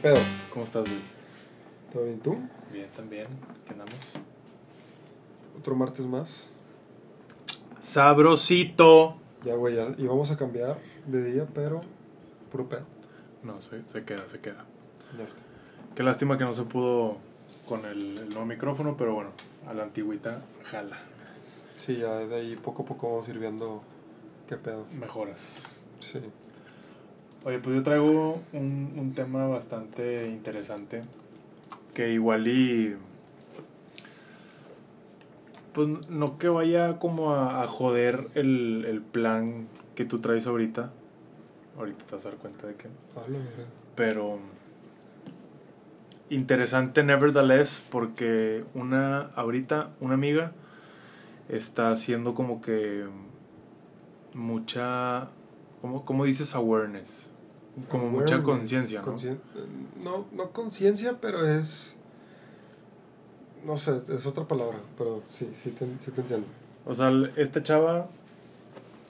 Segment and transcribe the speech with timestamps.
[0.00, 0.18] pedo?
[0.52, 1.00] ¿Cómo estás, güey?
[1.92, 2.36] ¿Todo bien tú?
[2.72, 3.26] Bien, también.
[3.66, 3.94] ¿Qué andamos?
[5.58, 6.50] Otro martes más.
[7.82, 9.16] Sabrosito.
[9.44, 11.80] Ya, güey, ya íbamos a cambiar de día, pero
[12.50, 12.84] puro pedo.
[13.42, 14.64] No, se, se queda, se queda.
[15.18, 15.40] Ya está.
[15.94, 17.16] Qué lástima que no se pudo
[17.68, 19.30] con el, el nuevo micrófono, pero bueno,
[19.66, 20.98] a la antigüita, jala.
[21.76, 23.82] Sí, ya de ahí poco a poco vamos ir viendo
[24.48, 24.86] qué pedo.
[24.92, 25.56] Mejoras.
[25.98, 26.20] Sí.
[27.44, 31.00] Oye, pues yo traigo un, un tema bastante interesante.
[31.94, 32.96] Que igual y.
[35.72, 40.90] Pues no que vaya como a, a joder el, el plan que tú traes ahorita.
[41.78, 42.88] Ahorita te vas a dar cuenta de que.
[43.94, 44.38] Pero.
[46.28, 49.30] Interesante, nevertheless, porque una.
[49.34, 50.52] Ahorita, una amiga
[51.48, 53.06] está haciendo como que.
[54.34, 55.28] Mucha.
[55.80, 57.29] ¿Cómo, cómo dices awareness?
[57.88, 59.14] Como mucha conciencia, ¿no?
[60.04, 61.96] No, no conciencia, pero es...
[63.64, 66.46] No sé, es otra palabra, pero sí, sí te, sí te entiendo.
[66.86, 68.08] O sea, esta chava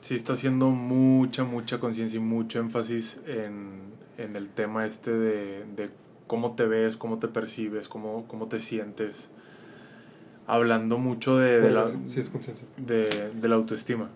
[0.00, 3.80] sí está haciendo mucha, mucha conciencia y mucho énfasis en,
[4.18, 5.91] en el tema este de, de
[6.26, 9.30] cómo te ves, cómo te percibes, cómo, cómo te sientes.
[10.48, 12.66] Hablando mucho de, de, la, sí, es conciencia.
[12.76, 14.10] de, de la autoestima.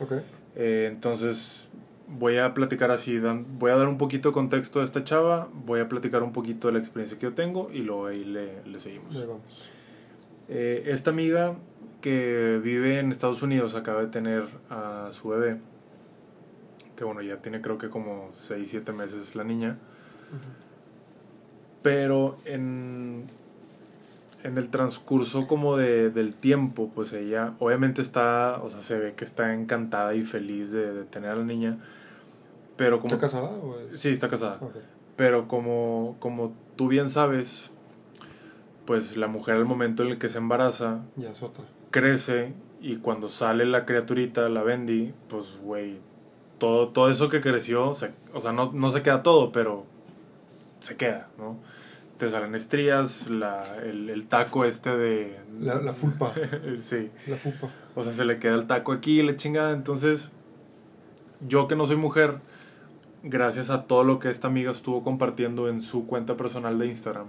[0.00, 0.14] Ok.
[0.56, 1.68] Eh, entonces
[2.08, 5.48] voy a platicar así, dan- voy a dar un poquito de contexto de esta chava,
[5.66, 8.62] voy a platicar un poquito de la experiencia que yo tengo y luego ahí le,
[8.66, 9.18] le seguimos.
[9.26, 9.70] Vamos.
[10.48, 11.54] Eh, esta amiga
[12.02, 15.56] que vive en Estados Unidos acaba de tener a su bebé,
[16.96, 19.78] que bueno, ya tiene creo que como 6, 7 meses la niña,
[21.82, 23.24] pero en,
[24.44, 29.14] en el transcurso como de, del tiempo, pues ella obviamente está, o sea, se ve
[29.14, 31.78] que está encantada y feliz de, de tener a la niña,
[32.76, 33.08] pero como...
[33.08, 34.00] ¿Está casada o es...?
[34.00, 34.60] Sí, está casada.
[35.16, 37.70] Pero como, como tú bien sabes,
[38.84, 41.64] pues la mujer al momento en el que se embaraza Ya es otra.
[41.90, 45.98] crece y cuando sale la criaturita, la Bendy, pues güey,
[46.58, 49.84] todo, todo eso que creció, se- o sea, no, no se queda todo, pero
[50.80, 51.56] se queda, ¿no?
[52.24, 55.38] Te salen estrías, la, el, el taco este de...
[55.60, 56.32] La, la fulpa.
[56.78, 57.68] sí, La fulpa.
[57.94, 59.72] o sea, se le queda el taco aquí, le chingada.
[59.72, 60.30] Entonces,
[61.46, 62.36] yo que no soy mujer,
[63.22, 67.26] gracias a todo lo que esta amiga estuvo compartiendo en su cuenta personal de Instagram,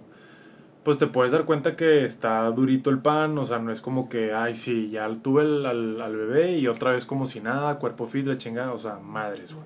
[0.85, 3.37] pues te puedes dar cuenta que está durito el pan.
[3.37, 6.67] O sea, no es como que, ay, sí, ya tuve el- al, al bebé y
[6.67, 8.71] otra vez como si nada, cuerpo fit, le chingada.
[8.71, 9.65] O sea, madres, güey.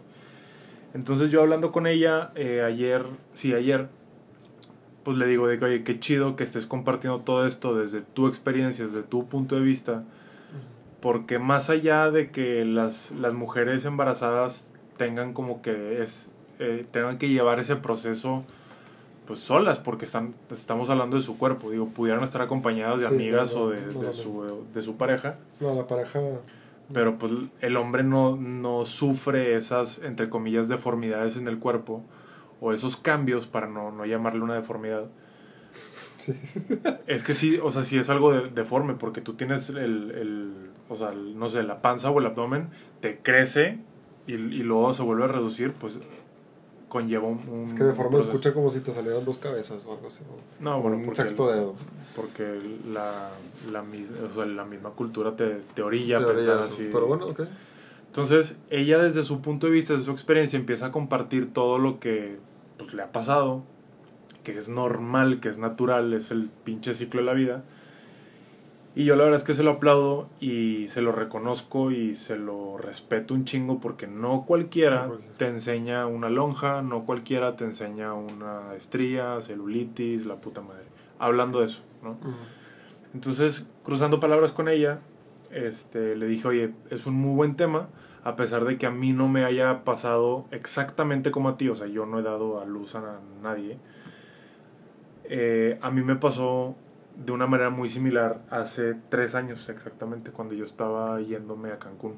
[0.96, 3.90] Entonces, yo hablando con ella eh, ayer, sí, ayer,
[5.04, 8.28] pues le digo de que, oye, qué chido que estés compartiendo todo esto desde tu
[8.28, 10.04] experiencia, desde tu punto de vista
[11.02, 16.30] porque más allá de que las, las mujeres embarazadas tengan como que es
[16.60, 18.44] eh, tengan que llevar ese proceso
[19.26, 23.14] pues solas porque están estamos hablando de su cuerpo digo pudieran estar acompañadas de Sí,
[23.14, 24.12] amigas no, o de, no, de no.
[24.12, 26.20] su, de su pareja No, la pareja...
[26.92, 27.32] pero pues
[27.62, 32.04] el hombre no, no sufre esas entre comillas deformidades en el cuerpo
[32.62, 35.06] o esos cambios para no, no llamarle una deformidad
[36.18, 36.34] Sí.
[37.08, 39.78] es que sí, o sea, sí es algo de- deforme, porque tú tienes el,
[40.12, 40.54] el
[40.90, 42.68] o sea, el- no sé, la panza o el abdomen,
[43.00, 43.80] te crece
[44.28, 45.98] y, y luego se vuelve a reducir, pues
[46.90, 47.40] conlleva un...
[47.50, 50.24] un Es que de forma escucha como si te salieran dos cabezas o algo así.
[50.60, 50.72] ¿no?
[50.72, 51.76] No, bueno, un porque, sexto dedo.
[52.16, 52.60] porque
[52.92, 53.30] la,
[53.72, 56.90] la, mis- o sea, la misma cultura te, te orilla a Teoría, pensar así.
[56.92, 57.42] Pero bueno, ok.
[58.08, 62.00] Entonces, ella desde su punto de vista, desde su experiencia, empieza a compartir todo lo
[62.00, 62.38] que
[62.80, 63.62] pues, le ha pasado,
[64.44, 67.64] que es normal, que es natural, es el pinche ciclo de la vida.
[68.96, 72.38] Y yo la verdad es que se lo aplaudo y se lo reconozco y se
[72.38, 75.38] lo respeto un chingo porque no cualquiera No cualquiera.
[75.38, 80.86] te enseña una lonja, no cualquiera te enseña una estría, celulitis, la puta madre.
[81.20, 82.12] Hablando de eso, ¿no?
[82.12, 82.34] Ujú.
[83.14, 85.00] Entonces, cruzando palabras con ella,
[85.52, 87.88] este, le dije, oye, es un muy buen tema,
[88.24, 91.76] a pesar de que a mí no me haya pasado exactamente como a ti, o
[91.76, 93.78] sea, yo no he dado a luz a nadie.
[95.26, 96.76] Eh, a mí me pasó
[97.16, 102.16] de una manera muy similar hace tres años exactamente, cuando yo estaba yéndome a Cancún.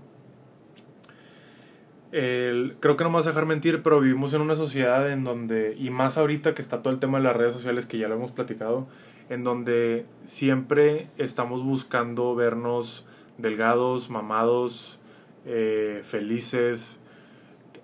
[2.12, 5.24] El- creo que no me vas a dejar mentir, pero vivimos en una sociedad en
[5.24, 8.08] donde, y más ahorita que está todo el tema de las redes sociales, que ya
[8.10, 8.88] lo hemos platicado,
[9.30, 13.06] en donde siempre estamos buscando vernos
[13.38, 15.00] delgados, mamados,
[15.46, 17.00] eh, felices,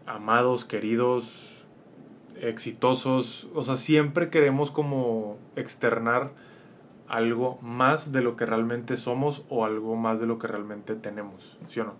[0.05, 1.65] amados, queridos,
[2.41, 3.47] exitosos.
[3.55, 6.31] O sea, siempre queremos como externar
[7.07, 11.57] algo más de lo que realmente somos o algo más de lo que realmente tenemos,
[11.67, 11.93] ¿sí o no?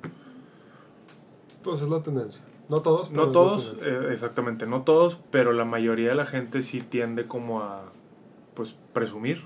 [1.64, 2.44] Pues es la tendencia.
[2.70, 6.62] No todos, pero No todos, eh, exactamente, no todos, pero la mayoría de la gente
[6.62, 7.86] sí tiende como a,
[8.56, 9.46] pues, presumir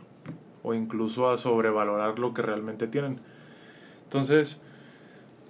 [0.64, 3.20] o incluso a sobrevalorar lo que realmente tienen.
[4.04, 4.60] Entonces,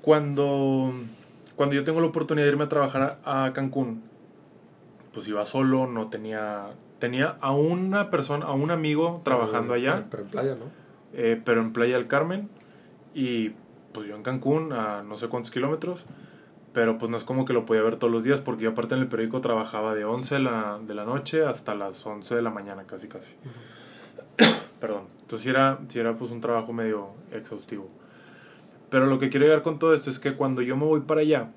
[0.02, 0.92] cuando,
[1.56, 4.02] cuando yo tengo la oportunidad de irme a trabajar a, a Cancún,
[5.14, 6.68] pues iba solo, no tenía,
[7.00, 10.66] tenía a una persona, a un amigo trabajando pero- allá, Pero en playa, ¿no?
[11.14, 12.50] eh, pero en Playa del Carmen.
[13.14, 13.52] Y
[13.94, 16.06] pues yo en Cancún a no sé cuántos kilómetros.
[16.74, 18.96] Pero pues no es como que lo podía ver todos los días porque yo aparte
[18.96, 22.42] en el periódico trabajaba de 11 de la, de la noche hasta las 11 de
[22.42, 23.36] la mañana casi casi.
[24.80, 25.04] Perdón.
[25.20, 27.90] Entonces sí era, sí era pues un trabajo medio exhaustivo
[28.92, 31.22] pero lo que quiero llegar con todo esto es que cuando yo me voy para
[31.22, 31.50] allá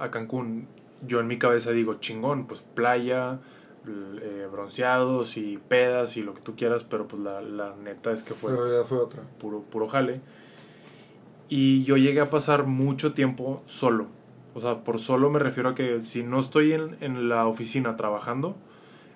[0.00, 0.66] a Cancún
[1.06, 3.38] yo en mi cabeza digo chingón pues playa
[3.86, 8.22] eh, bronceados y pedas y lo que tú quieras pero pues la, la neta es
[8.24, 9.22] que fue en realidad fue otra.
[9.38, 10.20] puro, puro jale.
[11.48, 14.06] Y yo llegué a pasar mucho tiempo solo.
[14.54, 17.96] O sea, por solo me refiero a que si no estoy en, en la oficina
[17.96, 18.56] trabajando,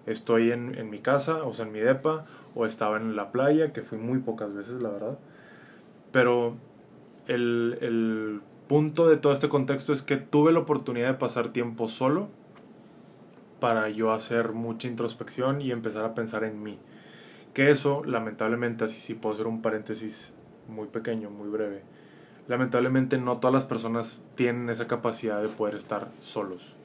[0.06, 2.24] estoy en, en mi casa, o sea, en mi depa,
[2.54, 5.18] o estaba en la playa, que fui muy pocas veces, la verdad.
[6.12, 6.56] Pero
[7.28, 11.88] el, el punto de todo este contexto es que tuve la oportunidad de pasar tiempo
[11.88, 12.28] solo
[13.60, 16.78] para yo hacer mucha introspección y empezar a pensar en mí.
[17.54, 20.32] Que eso, lamentablemente, así sí puedo hacer un paréntesis
[20.68, 21.82] muy pequeño, muy breve.
[22.46, 26.76] Lamentablemente no todas las personas tienen esa capacidad de poder estar solos.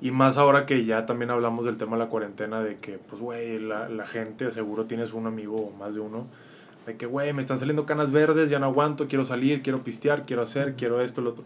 [0.00, 3.20] Y más ahora que ya también hablamos del tema de la cuarentena, de que, pues,
[3.20, 6.26] güey, la, la gente seguro tienes un amigo o más de uno,
[6.86, 10.24] de que, güey, me están saliendo canas verdes, ya no aguanto, quiero salir, quiero pistear,
[10.26, 11.44] quiero hacer, quiero esto, lo otro.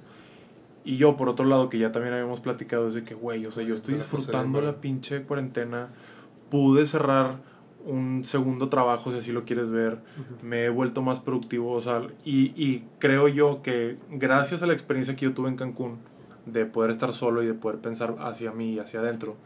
[0.84, 3.50] Y yo, por otro lado, que ya también habíamos platicado, es de que, güey, o
[3.50, 5.88] sea, yo estoy disfrutando la pinche cuarentena,
[6.50, 7.36] pude cerrar
[7.86, 9.98] un segundo trabajo, si así lo quieres ver,
[10.42, 14.72] me he vuelto más productivo, o sea, y, y creo yo que gracias a la
[14.72, 15.98] experiencia que yo tuve en Cancún,
[16.46, 19.36] de poder estar solo y de poder pensar hacia mí y hacia adentro,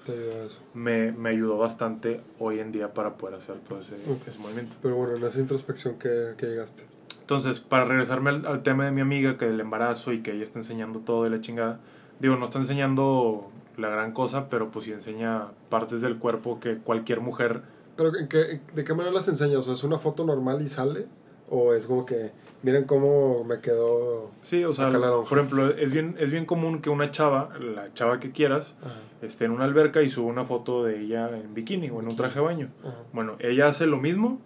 [0.75, 3.97] me, me ayudó bastante hoy en día para poder hacer todo ese,
[4.27, 4.77] ese movimiento.
[4.83, 6.85] Pero bueno, en esa introspección que, que llegaste.
[7.21, 10.45] Entonces, para regresarme al, al tema de mi amiga, que del embarazo y que ella
[10.45, 11.79] está enseñando todo de la chingada,
[12.21, 16.79] digo, no está enseñando la gran cosa, pero pues sí enseña partes del cuerpo que
[16.79, 17.63] cualquier mujer
[17.97, 19.59] Pero ¿en qué- ¿de qué manera las enseñas?
[19.59, 21.07] O sea, ¿es una foto normal y sale?
[21.51, 24.31] ¿O es como que, miren cómo me quedó...
[24.43, 28.21] Sí, o sea, por ejemplo, es bien, es bien común que una chava, la chava
[28.21, 28.93] que quieras, Ajá,
[29.23, 32.17] esté en una alberca y suba una foto de ella en bikini o en un
[32.17, 32.69] traje de baño.
[32.85, 32.97] ajá.
[33.13, 34.41] Bueno, ella hace lo mismo,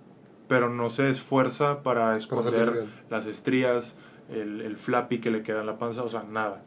[0.46, 3.96] pero no se esfuerza para esconder las estrías,
[4.30, 6.62] el, el flappy que le queda en la panza, o sea, nada.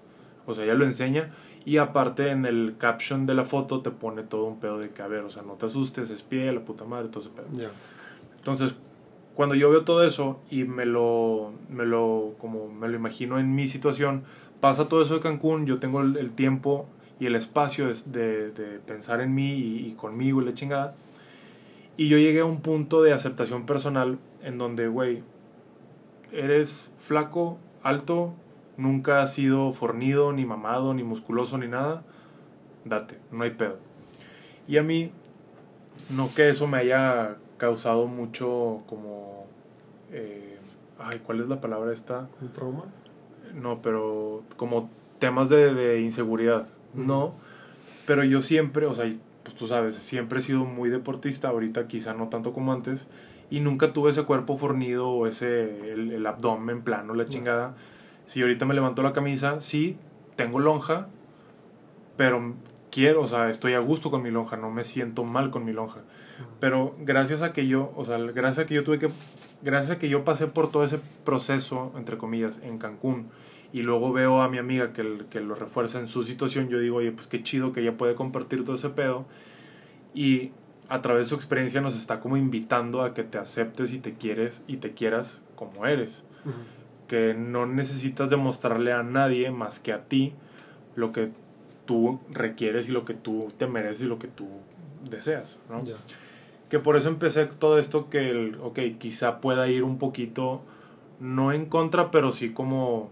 [0.45, 1.31] O sea, ella lo enseña
[1.65, 5.01] y aparte en el caption de la foto te pone todo un pedo de que,
[5.01, 7.47] a ver, o sea, no te asustes, es pie, la puta madre, todo ese pedo.
[7.53, 7.69] Ya.
[8.37, 8.75] Entonces,
[9.35, 13.53] cuando yo veo todo eso y me lo, me lo, como me lo imagino en
[13.55, 14.23] mi situación,
[14.61, 16.87] pasa todo eso de Cancún, yo tengo el, tiempo
[17.19, 20.95] y el espacio de, de- de pensar en mí y, y conmigo y la chingada.
[21.97, 25.23] Y yo llegué a un punto de aceptación personal en donde, güey,
[26.31, 28.33] eres flaco, alto,
[28.77, 32.03] nunca has sido fornido, ni mamado, ni musculoso, ni nada.
[32.83, 33.77] Date, no hay pedo.
[34.67, 35.11] Y a mí,
[36.09, 39.45] no que eso me haya causado mucho como...
[40.11, 40.57] eh,
[40.99, 42.27] ay, ¿cuál es la palabra esta?
[42.41, 42.85] ¿Un trauma?
[43.53, 46.67] No, pero como temas de, de inseguridad.
[46.93, 47.33] No,
[48.05, 49.09] pero yo siempre, o sea,
[49.43, 53.07] pues tú sabes, siempre he sido muy deportista, ahorita quizá no tanto como antes,
[53.49, 57.75] y nunca tuve ese cuerpo fornido o ese, el, el abdomen plano, la chingada.
[58.25, 59.97] Si ahorita me levanto la camisa, sí,
[60.35, 61.07] tengo lonja,
[62.17, 62.55] pero
[62.91, 65.73] quiero, o sea, estoy a gusto con mi lonja, no me siento mal con mi
[65.73, 66.01] lonja.
[66.59, 69.09] Pero gracias a que yo, o sea, gracias a que yo tuve que,
[69.61, 73.27] gracias a que yo pasé por todo ese proceso, entre comillas, en Cancún,
[73.73, 76.79] y luego veo a mi amiga que, el- que lo refuerza en su situación, yo
[76.79, 79.25] digo, oye, pues qué chido que ella puede compartir todo ese pedo,
[80.13, 80.51] y
[80.87, 84.13] a través de su experiencia nos está como invitando a que te aceptes y te
[84.13, 86.53] quieres y te quieras como eres Ujú.
[87.07, 90.33] que no necesitas demostrarle a nadie más que a ti
[90.95, 91.31] lo que
[91.85, 94.47] tú requieres y lo que tú te mereces y lo que tú
[95.09, 95.83] deseas, ¿no?
[95.83, 95.95] Ya.
[96.69, 100.61] Que por eso empecé todo esto que, el, ok, quizá pueda ir un poquito,
[101.19, 103.09] no en contra, pero sí como,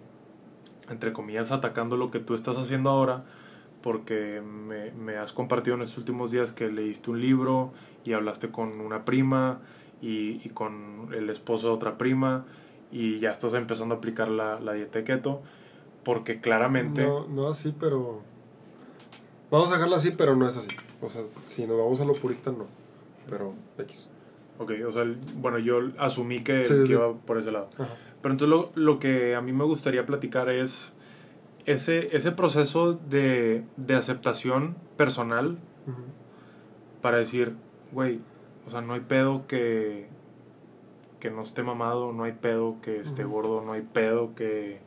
[0.90, 3.26] entre comillas, atacando lo que tú estás haciendo ahora,
[3.82, 7.74] porque me, me has compartido en estos últimos días que leíste un libro
[8.06, 9.60] y hablaste con una prima
[10.02, 12.46] y, y con el esposo de otra prima
[12.92, 15.42] y ya estás empezando a aplicar la, la dieta keto,
[16.04, 17.04] porque claramente...
[17.04, 18.22] No, no así, pero...
[19.50, 20.70] Vamos a dejarlo así, pero no es así.
[21.02, 22.66] O sea, si nos vamos a lo purista, no.
[23.30, 24.10] Pero X.
[24.60, 25.04] Ok, o sea,
[25.38, 26.92] bueno, yo asumí que, Sí, que sí.
[26.94, 27.70] iba por ese lado.
[27.78, 27.90] Ajá.
[28.22, 30.94] Pero entonces lo, lo que a mí me gustaría platicar es
[31.66, 35.58] ese, ese proceso de, de aceptación personal
[37.02, 37.54] para decir,
[37.92, 38.20] güey,
[38.66, 40.08] o sea, no hay pedo que,
[41.20, 44.80] que no esté mamado, no hay pedo que esté gordo, no hay pedo que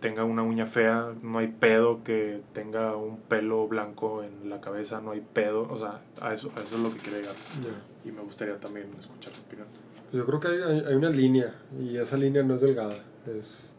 [0.00, 5.00] tenga una uña fea, no hay pedo que tenga un pelo blanco en la cabeza,
[5.00, 7.34] no hay pedo, o sea, a eso, a eso es lo que quiero llegar.
[8.04, 9.66] Y me gustaría también escuchar tu opinión.
[10.10, 12.96] Pues yo creo que hay, hay, hay una línea y esa línea no es delgada,
[13.26, 13.72] es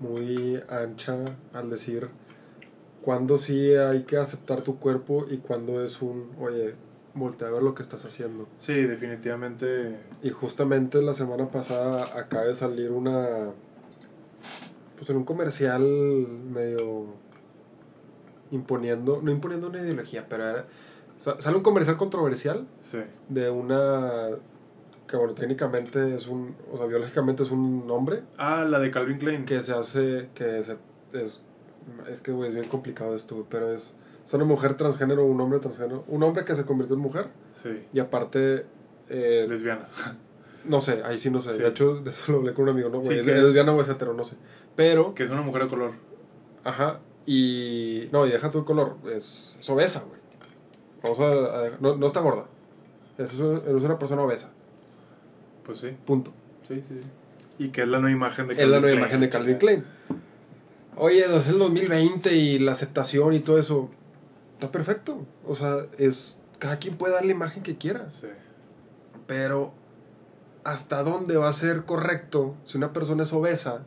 [0.00, 1.16] muy ancha
[1.52, 2.08] al decir
[3.02, 6.74] cuándo sí hay que aceptar tu cuerpo y cuándo es un, oye,
[7.14, 8.46] voltea a ver lo que estás haciendo.
[8.58, 9.96] Sí, definitivamente.
[10.22, 13.50] Y justamente la semana pasada acaba de salir una,
[15.00, 17.06] pues en un comercial medio
[18.50, 20.66] imponiendo, no imponiendo una ideología, pero era,
[21.18, 22.98] sa- sale un comercial controversial Sí.
[23.28, 24.10] de una
[25.06, 29.18] que bueno técnicamente es un o sea biológicamente es un hombre Ah, la de Calvin
[29.18, 29.44] Klein.
[29.44, 30.76] que se hace que se,
[31.12, 31.40] es
[32.08, 35.58] es que güey es bien complicado esto pero es es una mujer transgénero un hombre
[35.58, 37.84] transgénero un hombre que se convirtió en mujer Sí.
[37.92, 38.66] y aparte
[39.08, 39.88] eh, Lesbiana.
[40.64, 41.62] No sé ahí sí no sé Sí.
[41.62, 43.72] de hecho de eso lo hablé con un amigo no Sí, es que- es lesbiana
[43.72, 44.36] o es hetero no sé
[44.76, 45.92] pero que es una mujer de color.
[46.64, 50.20] ajá y no y deja tu color es, es obesa güey
[51.02, 52.46] vamos a, a- no, no está gorda
[53.18, 54.52] es, es una persona obesa
[55.64, 55.96] Pues sí.
[56.06, 56.32] punto
[56.68, 57.00] Sí, sí.
[57.58, 58.98] Y que es la nueva imagen de Es la nueva Klein.
[58.98, 59.84] imagen de Calvin Klein.
[60.96, 63.90] Oye, es el 2020 y la aceptación y todo eso.
[64.54, 65.26] Está perfecto.
[65.46, 66.38] O sea, es.
[66.58, 68.08] Cada quien puede dar la imagen que quiera.
[68.10, 68.28] Sí.
[69.26, 69.74] Pero.
[70.64, 73.84] ¿Hasta dónde va a ser correcto si una persona es obesa?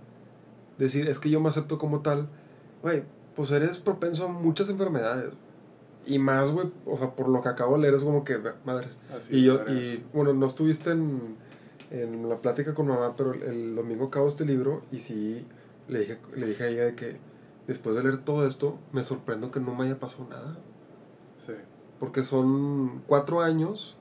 [0.78, 2.28] Decir, es que yo me acepto como tal.
[2.82, 3.04] Güey,
[3.36, 5.34] pues eres propenso a muchas enfermedades.
[6.06, 8.98] Y más, güey, o sea, por lo que acabo de leer es como que, madres.
[9.18, 11.38] Así Y yo, y bueno, no estuviste en,
[11.92, 15.46] en la plática con mamá, pero el, el domingo acabo este libro y sí
[15.88, 17.18] le dije, le dije a ella de que
[17.68, 20.58] después de leer todo esto, me sorprendo que no me haya pasado nada.
[21.38, 21.54] Sí.
[22.00, 23.96] Porque son cuatro años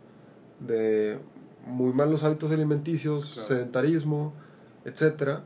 [0.61, 1.19] de
[1.67, 3.49] muy malos hábitos alimenticios, Claro.
[3.49, 4.33] sedentarismo,
[4.85, 5.45] etcétera,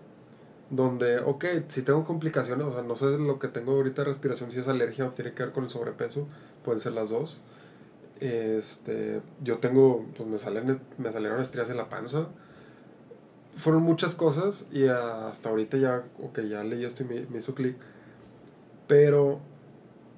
[0.70, 4.50] donde, ok, si tengo complicaciones, o sea, no sé lo que tengo ahorita de respiración,
[4.50, 6.26] si es alergia o tiene que ver con el sobrepeso,
[6.64, 7.40] pueden ser las dos.
[8.20, 12.28] Este, yo tengo, pues me salen, me salieron estrías en la panza.
[13.54, 17.54] Fueron muchas cosas y hasta ahorita ya, ok, ya leí esto y me, me hizo
[17.54, 17.76] clic.
[18.86, 19.40] Pero,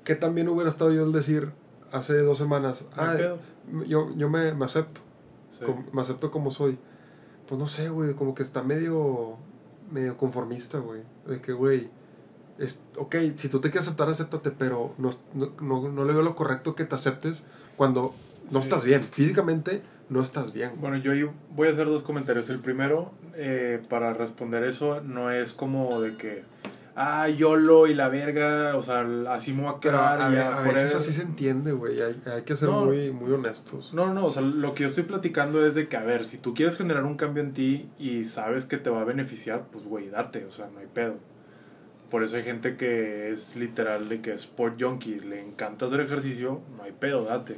[0.04, 1.50] ¿qué también hubiera estado yo al decir
[1.92, 2.86] hace dos semanas?
[2.96, 3.16] Ah,
[3.86, 5.00] yo, yo me, me acepto,
[5.58, 5.64] Sí.
[5.64, 6.78] como- me acepto como soy.
[7.48, 9.36] Pues no sé, güey, como que está medio,
[9.90, 11.02] medio conformista, güey.
[11.26, 11.88] De que, güey,
[12.58, 16.22] es, ok, si tú te quieres aceptar, acéptate, pero no, no, no, no le veo
[16.22, 17.44] lo correcto que te aceptes
[17.76, 18.12] cuando
[18.52, 18.68] no Sí.
[18.68, 19.02] estás bien.
[19.02, 20.72] Físicamente no estás bien.
[20.80, 22.48] Bueno, yo ahí voy a hacer dos comentarios.
[22.50, 26.44] El primero, eh, para responder eso, no es como de que,
[27.00, 30.20] ah, YOLO y la verga, o sea, así me voy a Pero quedar.
[30.20, 32.02] a, y ve- ya a veces así se entiende, güey.
[32.02, 32.86] Hay, hay que ser No.
[32.86, 33.94] muy, muy honestos.
[33.94, 36.24] No, no, no, o sea, lo que yo estoy platicando es de que, a ver,
[36.24, 39.66] si tú quieres generar un cambio en ti y sabes que te va a beneficiar,
[39.70, 41.14] pues, güey, date, o sea, no hay pedo.
[42.10, 46.00] Por eso hay gente que es literal de que es sport junkie, le encanta hacer
[46.00, 47.56] ejercicio, no hay pedo, date.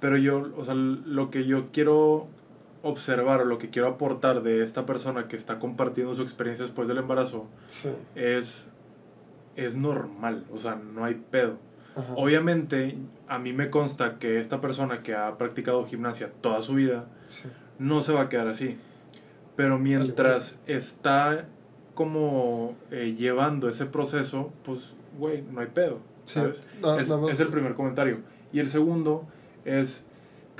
[0.00, 2.28] Pero yo, o sea, lo que yo quiero
[2.82, 6.88] observar o lo que quiero aportar de esta persona que está compartiendo su experiencia después
[6.88, 7.90] del embarazo Sí.
[8.14, 8.70] es,
[9.56, 11.58] es normal, o sea, no hay pedo.
[11.96, 12.14] Ajá.
[12.16, 12.96] Obviamente,
[13.28, 17.48] a mí me consta que esta persona que ha practicado gimnasia toda su vida Sí.
[17.78, 18.78] no se va a quedar así.
[19.56, 21.46] Pero mientras está
[21.94, 25.98] como eh, llevando ese proceso, pues, güey, no hay pedo.
[26.24, 26.34] Sí.
[26.40, 26.64] ¿sabes?
[26.80, 28.18] No, es, nada más- es el primer comentario.
[28.52, 29.26] Y el segundo
[29.64, 30.04] es,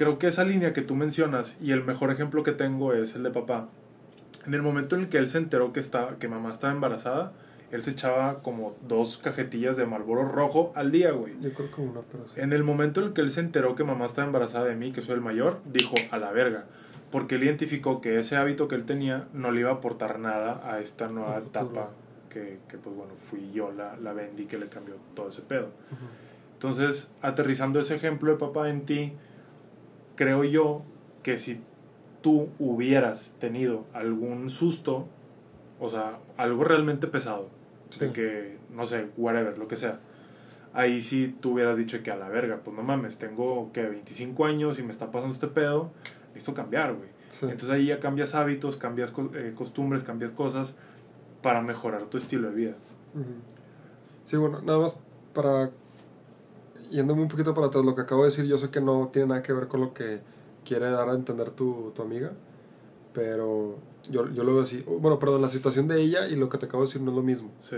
[0.00, 3.23] creo que esa línea que tú mencionas, y el mejor ejemplo que tengo es el
[3.23, 3.69] de papá.
[4.47, 7.35] En el momento en el que él se enteró que, estaba, que mamá estaba embarazada,
[7.71, 11.35] él se echaba como dos cajetillas de Marlboro rojo al día, güey.
[11.42, 12.40] Yo creo que una, pero sí.
[12.40, 14.90] En el momento en el que él se enteró que mamá estaba embarazada de mí,
[14.90, 16.64] que soy el mayor, dijo a la verga.
[17.12, 20.62] Porque él identificó que ese hábito que él tenía no le iba a aportar nada
[20.64, 21.90] a esta nueva etapa
[22.30, 25.69] que, que, pues bueno, fui yo la, la vendí que le cambió todo ese pedo.
[26.54, 29.12] Entonces, aterrizando ese ejemplo de papá en ti,
[30.17, 30.83] creo yo
[31.23, 31.61] que si
[32.23, 35.07] tú hubieras tenido algún susto,
[35.79, 37.49] o sea, algo realmente pesado,
[37.99, 39.99] de que, no sé, whatever, lo que sea,
[40.73, 44.45] ahí sí tú hubieras dicho que a la verga, pues no mames, tengo que 25
[44.45, 45.90] años y me está pasando este pedo,
[46.29, 47.09] necesito cambiar, güey.
[47.29, 47.47] Sí.
[47.47, 50.76] Entonces ahí ya cambias hábitos, cambias eh, costumbres, cambias cosas
[51.43, 52.75] para mejorar tu estilo de vida.
[54.25, 55.00] Sí, bueno, nada más
[55.33, 55.71] para.
[56.90, 59.28] Yéndome un poquito para atrás, lo que acabo de decir, yo sé que no tiene
[59.28, 60.20] nada que ver con lo que
[60.64, 62.32] quiere dar a entender tu, tu amiga,
[63.12, 63.76] Pero
[64.11, 64.85] yo, yo lo veo así.
[64.87, 67.16] Bueno, perdón, la situación de ella y lo que te acabo de decir no es
[67.16, 67.50] lo mismo.
[67.59, 67.76] Sí.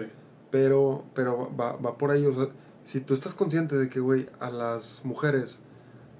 [0.50, 2.48] Pero, pero va, va por ahí, o sea,
[2.84, 5.62] si tú estás consciente de que, güey, a las mujeres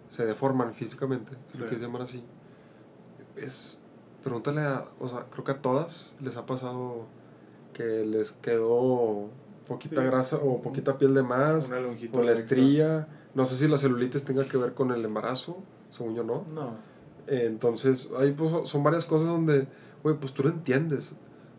[0.08, 1.68] se deforman físicamente, si lo Sí.
[1.70, 2.22] quieres llamar así,
[3.36, 3.80] es,
[4.22, 7.06] pregúntale a, o sea, creo que a todas les ha pasado
[7.74, 9.28] que les quedó
[9.72, 10.06] poquita Sí.
[10.06, 12.32] grasa o poquita piel de más, Una o la extra.
[12.32, 15.58] estría, no sé si la celulitis tenga que ver con el embarazo,
[15.90, 16.44] según yo no.
[16.54, 16.76] No.
[17.26, 19.66] Eh, Entonces, ahí pues, son varias cosas donde,
[20.02, 21.14] güey, pues tú lo entiendes.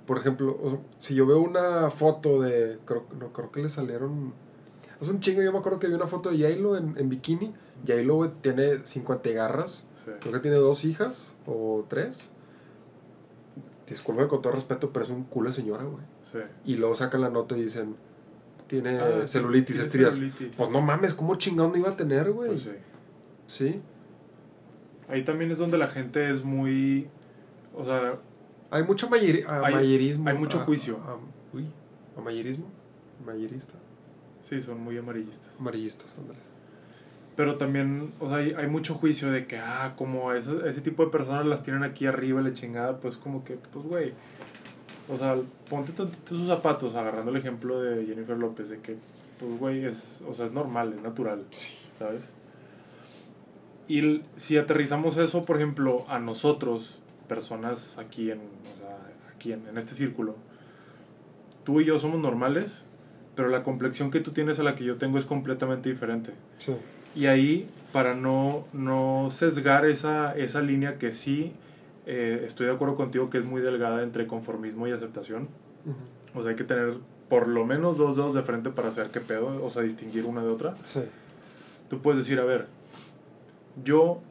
[0.05, 3.69] Por ejemplo, o sea, si yo veo una foto de, creo, no, creo que le
[3.69, 4.33] salieron,
[4.99, 7.53] hace un chingo, yo me acuerdo que vi una foto de J-Lo en, en bikini.
[7.87, 10.11] J-Lo, güey, tiene 50 garras, Sí.
[10.19, 12.32] creo que tiene dos hijas o tres.
[13.87, 16.03] Disculpe con todo respeto, pero es un culo de señora, güey.
[16.23, 16.39] Sí.
[16.65, 17.95] Y luego sacan la nota y dicen,
[18.67, 20.15] tiene Ah, celulitis, estrías.
[20.15, 20.55] celulitis.
[20.55, 22.49] Pues no mames, ¿cómo chingón no iba a tener, güey?
[22.51, 22.69] Pues sí.
[23.45, 23.81] sí.
[25.09, 27.09] Ahí también es donde la gente es muy.
[27.75, 28.19] O sea,
[28.71, 30.29] Hay mucho a- Hay- mayerismo.
[30.29, 30.97] hay mucho a- juicio.
[31.05, 31.19] a-
[31.55, 31.67] uy,
[32.17, 32.65] ¿a mayerismo?
[33.25, 33.75] Mayerista.
[34.41, 35.49] sí, son muy amarillistas.
[35.59, 36.39] Amarillistas, ándale.
[37.35, 41.03] Pero también, o sea, hay, hay mucho juicio de que, ah, como ese, ese tipo
[41.03, 44.13] de personas las tienen aquí arriba, la chingada, pues como que, pues, güey.
[45.09, 45.35] O sea,
[45.69, 48.97] ponte tantito sus zapatos, agarrando el ejemplo de Jennifer López, de que,
[49.39, 51.73] pues, güey, es, o sea, es normal, es natural, Sí.
[51.97, 52.29] ¿sabes?
[53.87, 58.97] Y si aterrizamos eso, por ejemplo, a nosotros, personas aquí en, o sea,
[59.35, 60.35] aquí en, en este círculo,
[61.65, 62.85] tú y yo somos normales,
[63.35, 66.31] pero la complexión que tú tienes a la que yo tengo es completamente diferente.
[66.59, 66.75] Sí.
[67.15, 71.53] Y ahí, para no, no sesgar esa, esa línea que sí,
[72.05, 75.47] eh, estoy de acuerdo contigo que es muy delgada entre conformismo y aceptación.
[75.85, 76.39] Ujú.
[76.39, 76.97] O sea, hay que tener
[77.29, 80.43] por lo menos dos dedos de frente para saber qué pedo, o sea, distinguir una
[80.43, 80.75] de otra.
[80.83, 81.01] Sí.
[81.89, 82.67] Tú puedes decir, a ver,
[83.83, 84.21] yo,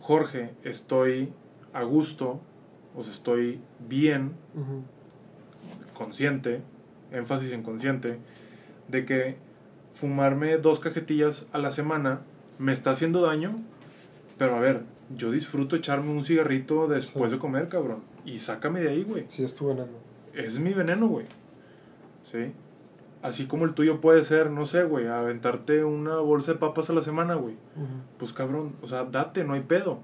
[0.00, 1.32] Jorge, estoy
[1.72, 2.40] a gusto,
[2.96, 4.82] o sea, estoy bien, Ujú.
[5.94, 6.60] consciente,
[7.12, 8.18] énfasis en consciente,
[8.88, 9.36] de que
[9.92, 12.20] fumarme dos cajetillas a la semana
[12.62, 13.56] me está haciendo daño,
[14.38, 14.82] pero a ver,
[15.16, 17.36] yo disfruto echarme un cigarrito después Sí.
[17.36, 19.24] de comer, cabrón, y sácame de ahí, güey.
[19.28, 19.88] Sí, es tu veneno.
[20.32, 21.26] Es mi veneno, güey.
[22.30, 22.52] ¿Sí?
[23.20, 26.92] Así como el tuyo puede ser, no sé, güey, aventarte una bolsa de papas a
[26.92, 27.54] la semana, güey.
[28.18, 29.98] Pues cabrón, o sea, date, no hay pedo.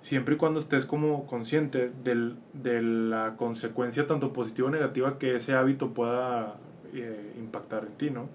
[0.00, 5.36] Siempre y cuando estés como consciente del, de la consecuencia tanto positiva o negativa que
[5.36, 6.56] ese hábito pueda
[6.94, 8.26] eh, impactar en ti, ¿no?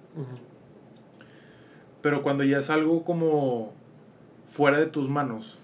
[2.06, 3.74] Pero cuando ya es algo como
[4.46, 5.58] fuera de tus manos,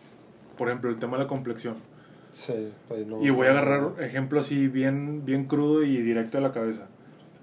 [0.57, 1.75] por ejemplo, el tema de la complexión,
[2.31, 3.21] Sí, ahí no.
[3.21, 6.87] y voy a agarrar ejemplo así bien, bien crudo y directo a la cabeza.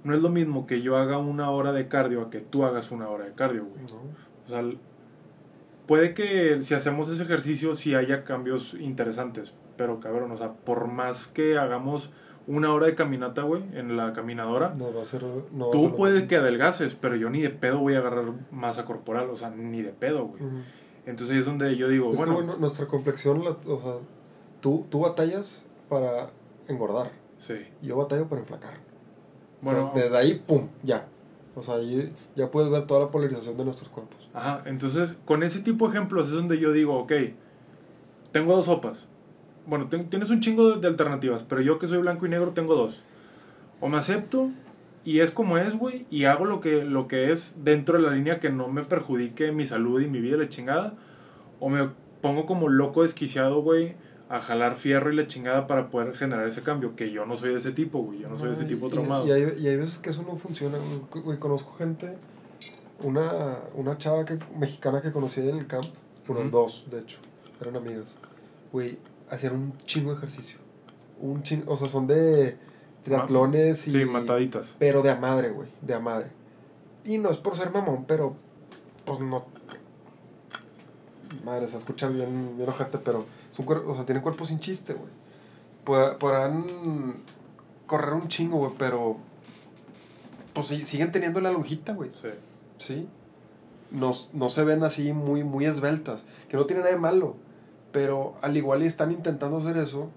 [0.03, 2.91] No es lo mismo que yo haga una hora de cardio a que tú hagas
[2.91, 3.83] una hora de cardio, güey.
[3.85, 4.01] No.
[4.47, 4.69] O sea,
[5.87, 10.89] puede que si hacemos ese ejercicio sí haya cambios interesantes, pero cabrón, o sea, por
[10.89, 12.11] más que hagamos
[12.49, 15.23] una hora de caminata, güey, en la caminadora, No va a ser.
[15.53, 17.99] No va a ser tú puedes que adelgaces, pero yo ni de pedo voy a
[17.99, 20.43] agarrar masa corporal, o sea, ni de pedo, güey.
[20.43, 20.57] Ujú.
[21.07, 23.93] Entonces ahí es donde yo digo, Es bueno, que, bueno, nuestra complexión, la- o sea,
[24.61, 26.31] tú, tú batallas para
[26.69, 27.11] engordar.
[27.39, 27.55] sí.
[27.83, 28.75] Yo batallo para enflacar.
[29.61, 31.07] Bueno, Entonces, desde ahí, pum, ya.
[31.55, 34.29] O sea, ahí ya puedes ver toda la polarización de nuestros cuerpos.
[34.33, 37.13] Ajá, entonces con ese tipo de ejemplos es donde yo digo, ok,
[38.33, 39.09] tengo dos sopas.
[39.69, 42.75] Bueno, tienes un chingo de, de alternativas, pero yo que soy blanco y negro tengo
[42.75, 43.03] dos.
[43.81, 44.49] O me acepto
[45.05, 48.11] y es como es, güey, y hago lo que, lo que es dentro de la
[48.13, 50.95] línea que no me perjudique mi salud y mi vida la chingada.
[51.61, 51.89] O me
[52.23, 53.95] pongo como loco desquiciado, güey,
[54.29, 56.97] a jalar fierro y la chingada para poder generar ese cambio.
[56.97, 58.91] Que yo no soy de ese tipo, güey, yo no soy de ese tipo y-
[58.91, 59.27] traumado.
[59.27, 60.79] Y, hay, y hay veces que eso no funciona.
[61.25, 61.39] güey.
[61.39, 62.17] Conozco gente,
[63.03, 63.31] una,
[63.75, 65.85] una chava que, mexicana que conocí en el camp,
[66.27, 66.51] bueno, Ujú.
[66.51, 67.19] dos, de hecho,
[67.61, 68.19] eran amigas.
[68.73, 68.99] Güey,
[69.31, 70.59] hacían un chingo de ejercicio.
[71.21, 72.57] Un chingo, o sea, son de
[73.05, 73.91] triatlones y...
[73.93, 74.77] Sí, mataditas.
[74.79, 76.29] Pero de a madre, güey, de a madre.
[77.05, 78.37] Y no es por ser mamón, pero
[79.05, 79.47] pues no.
[81.45, 83.25] Madre, se escucha bien, bien ojete, pero
[83.57, 85.11] cuer- o sea, tienen cuerpo sin chiste, güey.
[85.85, 86.64] Pod- Podrán
[87.87, 89.17] correr un chingo, güey, pero
[90.53, 92.11] pues sí, siguen teniendo la lonjita, güey.
[92.12, 92.29] Sí.
[92.79, 93.09] Sí.
[93.91, 97.37] No, no se ven así muy, muy esbeltas, que no tiene nada de malo.
[97.92, 100.11] Pero al igual y están intentando hacer eso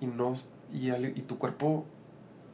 [0.00, 0.32] y no
[0.72, 1.84] y, al- y tu cuerpo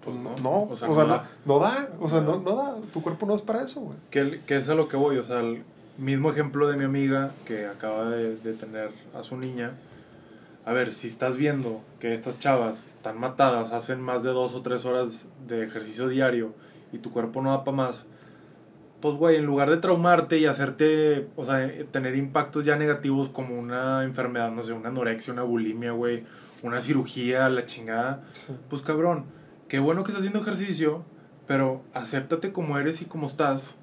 [0.05, 0.63] Pues no, no.
[0.71, 1.31] O sea, no, da.
[1.47, 3.97] no da, o sea, No no, no da, tu cuerpo no es para eso, güey.
[4.11, 5.63] Que, que es a lo que voy, o sea, el
[5.97, 9.73] mismo ejemplo de mi amiga que acaba de, de tener a su niña.
[10.67, 14.63] A ver, si estás viendo que estas chavas están matadas, hacen más de dos o
[14.63, 16.53] tres horas de ejercicio diario
[16.93, 18.07] y tu cuerpo no da para más,
[19.05, 23.55] pues, güey, en lugar de traumarte y hacerte, o sea, tener impactos ya negativos como
[23.61, 26.25] una enfermedad, no sé, una anorexia, una bulimia, güey,
[26.63, 28.25] una cirugía, la chingada,
[28.71, 29.27] pues cabrón,
[29.69, 31.05] qué bueno que estás haciendo ejercicio,
[31.47, 33.75] pero acéptate como eres y como estás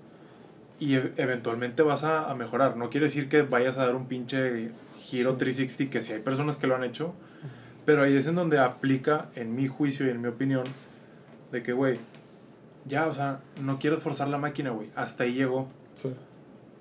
[0.80, 2.76] y e- eventualmente vas a, a mejorar.
[2.76, 6.56] No quiere decir que vayas a dar un pinche giro 360, que si hay personas
[6.56, 7.14] que lo han hecho,
[7.86, 10.64] pero ahí es en donde aplica, en mi juicio y en mi opinión,
[11.52, 12.00] de que, güey,
[12.88, 14.90] ya, o sea, no quiero forzar la máquina, güey.
[14.96, 15.68] Hasta ahí llegó.
[15.94, 16.14] Sí.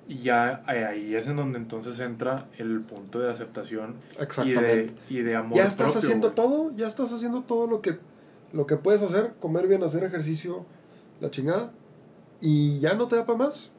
[0.08, 4.94] Y ya ahí es en donde entonces entra el punto de aceptación y de, Exactamente.
[5.08, 5.56] y de amor.
[5.56, 6.34] Ya estás propio, haciendo güey.
[6.34, 7.98] todo, ya estás haciendo todo lo que,
[8.52, 10.66] lo que puedes hacer, comer bien, hacer ejercicio,
[11.20, 11.70] la chingada,
[12.40, 13.72] y ya no te da para más.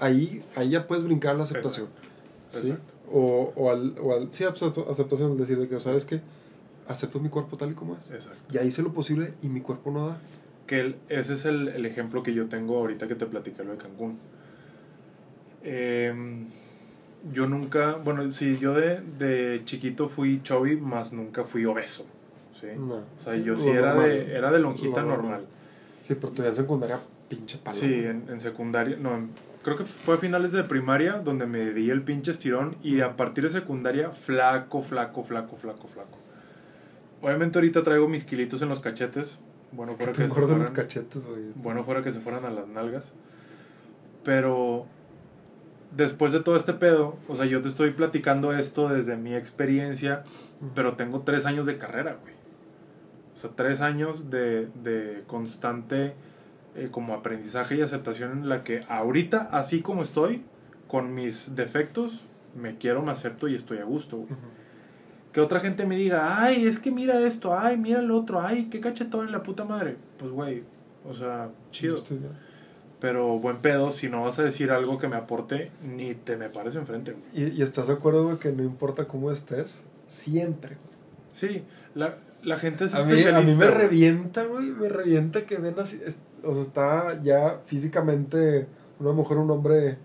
[0.00, 1.88] Ahí, ahí ya puedes brincar la aceptación.
[2.50, 2.58] ¿sí?
[2.70, 2.94] Exacto.
[3.10, 6.20] O, o al, o al, sí, aceptación, es decir, de que, ¿sabes qué?
[6.88, 8.10] Acepto mi cuerpo tal y como es.
[8.10, 8.38] Exacto.
[8.50, 10.18] Ya hice lo posible y mi cuerpo no da.
[10.66, 13.72] Que el- ese es el, el ejemplo que yo tengo ahorita que te platicé lo
[13.72, 14.18] de Cancún.
[15.62, 16.46] Em,
[17.32, 22.06] yo nunca, bueno, sí, yo de, de chiquito fui chubby, más nunca fui obeso.
[22.60, 22.66] ¿sí?
[22.76, 22.96] No.
[22.96, 24.08] O sea, yo sí era normal.
[24.10, 25.46] de, era de lonjita Lo normal.
[26.06, 26.98] Sí, pero todavía en secundaria,
[27.28, 27.76] pinche palo.
[27.78, 29.30] Sí, en, en secundaria, no, en-
[29.62, 33.16] creo que fue a finales de primaria donde me di el pinche estirón y a
[33.16, 36.18] partir de secundaria, flaco, flaco, flaco, flaco, flaco.
[37.22, 39.38] Obviamente ahorita traigo mis kilitos en los cachetes.
[39.74, 41.42] Bueno, Es que fuera te que, se los cachetes, güey.
[41.56, 43.12] bueno, fuera que se fueran a las nalgas.
[44.22, 44.86] Pero
[45.96, 50.24] después de todo este pedo, o sea, yo te estoy platicando esto desde mi experiencia,
[50.74, 52.34] pero tengo tres años de carrera, güey.
[53.34, 56.14] O sea, tres años de, de constante
[56.76, 60.42] eh, como aprendizaje y aceptación en la que ahorita, así como estoy,
[60.88, 62.24] con mis defectos,
[62.56, 64.30] me quiero, me acepto y estoy a gusto, güey.
[65.34, 68.68] Que otra gente me diga, ay, es que mira esto, ay, mira el otro, ay,
[68.70, 69.96] qué cachetón en la puta madre.
[70.16, 70.62] Pues, güey,
[71.06, 71.96] o sea, chido.
[73.00, 76.48] Pero buen pedo, si no vas a decir algo que me aporte, ni te me
[76.48, 77.16] pares enfrente.
[77.34, 80.78] ¿Y, y estás de acuerdo, güey, que no importa cómo estés, siempre.
[81.32, 83.70] Sí, la, la gente es A mí, a mí me güey.
[83.70, 88.66] revienta, güey, me revienta que ven así, es- o sea, está ya físicamente
[89.00, 89.98] una mujer, un hombre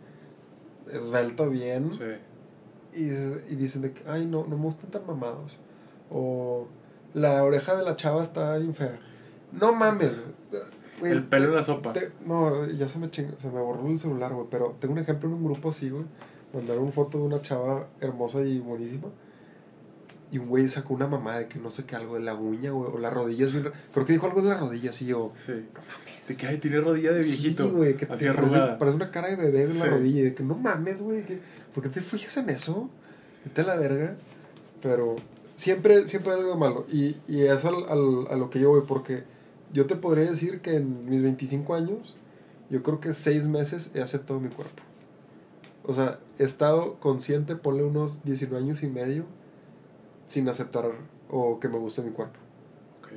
[0.91, 1.99] esbelto, bien, Sí,
[2.95, 5.59] y, y dicen de que, ay, no, no me gustan tan mamados,
[6.11, 6.67] o
[7.13, 8.97] la oreja de la chava está bien fea.
[9.51, 10.21] No mames,
[10.99, 11.11] güey.
[11.11, 11.93] el pelo en la sopa.
[11.93, 14.99] te- no, ya se me chingó, se me borró el celular, güey, pero tengo un
[14.99, 16.05] ejemplo en un grupo así, güey,
[16.53, 19.07] mandaron una foto de una chava hermosa y buenísima.
[20.31, 22.69] Y un güey sacó una mamá de que no sé qué, algo de la uña,
[22.69, 23.51] güey, o las rodillas.
[23.53, 25.31] bien ra- Creo que dijo algo de las rodillas, y yo.
[25.35, 25.65] Sí.
[26.35, 27.65] Que, ay, tiene rodilla de viejito.
[27.65, 29.89] Sí, güey, que te parece, parece una cara de bebé en la Sí.
[29.89, 30.19] rodilla.
[30.19, 31.23] Y de que no mames, güey,
[31.73, 32.89] ¿por qué te fijas en eso?
[33.45, 34.15] Vete a la verga.
[34.81, 35.15] Pero
[35.55, 36.85] siempre, siempre hay algo malo.
[36.91, 39.23] Y, y es al, al- a lo que yo voy, porque
[39.71, 42.15] yo te podría decir que en mis 25 años,
[42.69, 44.83] yo creo que seis meses he aceptado mi cuerpo.
[45.83, 49.25] O sea, he estado consciente, ponle unos 19 años y medio,
[50.25, 50.85] sin aceptar
[51.29, 52.37] o que me guste mi cuerpo.
[53.01, 53.09] Ok.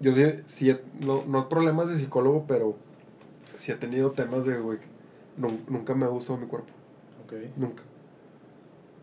[0.00, 2.74] Yo sí, sí no, no problemas de psicólogo, pero
[3.56, 4.78] sí he tenido temas de, güey,
[5.36, 6.68] nu- nunca me ha gustado mi cuerpo,
[7.26, 7.34] Ok.
[7.56, 7.82] nunca.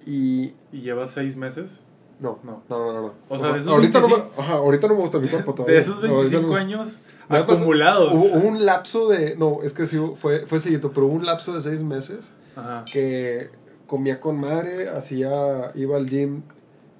[0.05, 1.83] Y ¿Y llevas seis meses?
[2.19, 2.63] no, No.
[2.69, 3.01] no, no, no.
[3.01, 3.13] no.
[3.29, 5.75] O sea, esos ahorita, no 25 me, ajá, ahorita no me gusta mi cuerpo todavía.
[5.75, 8.13] De esos No, ahorita 25 no- años Me acumulados.
[8.13, 11.25] Hubo, hubo un lapso de, no, es que sí, fue, fue seguido, pero hubo un
[11.25, 12.85] lapso de seis meses Ajá.
[12.91, 13.49] que
[13.85, 16.41] comía con madre, hacía, iba al gym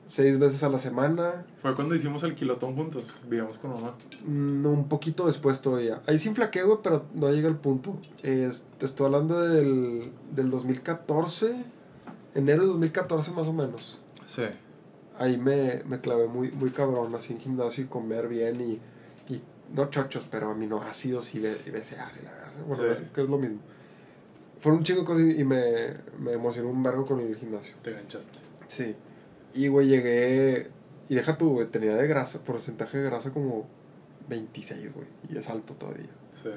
[0.08, 3.04] seis veces a la semana, Fue cuando hicimos el kilotón juntos.
[3.30, 3.96] Vivíamos con mamá.
[4.26, 6.02] Mm, un poquito después todavía.
[6.08, 7.98] Ahí sí inflaqué, güey, pero no llega el punto.
[8.24, 11.56] Es- te estoy hablando del, del 2014,
[12.36, 14.00] enero de 2014 más o menos.
[14.26, 14.44] Sí.
[15.20, 19.42] Ahí me, me clavé muy, muy cabrón, así en gimnasio y comer bien y, y
[19.74, 22.52] no chochos, pero aminoácidos y, B- y BCAAs y la verdad.
[22.68, 22.90] Bueno, Sí.
[22.92, 23.60] es- que es lo mismo.
[24.60, 27.76] Fueron un chingo cosas y me, me emocionó un vergo con el gimnasio.
[27.82, 28.40] Te ganchaste.
[28.68, 28.96] Sí.
[29.58, 30.70] Y, güey, llegué.
[31.10, 33.66] Y deja tu, güey, tenía de grasa, porcentaje de grasa como
[34.30, 35.08] 26, güey.
[35.30, 36.10] Y es alto todavía.
[36.32, 36.50] Sí.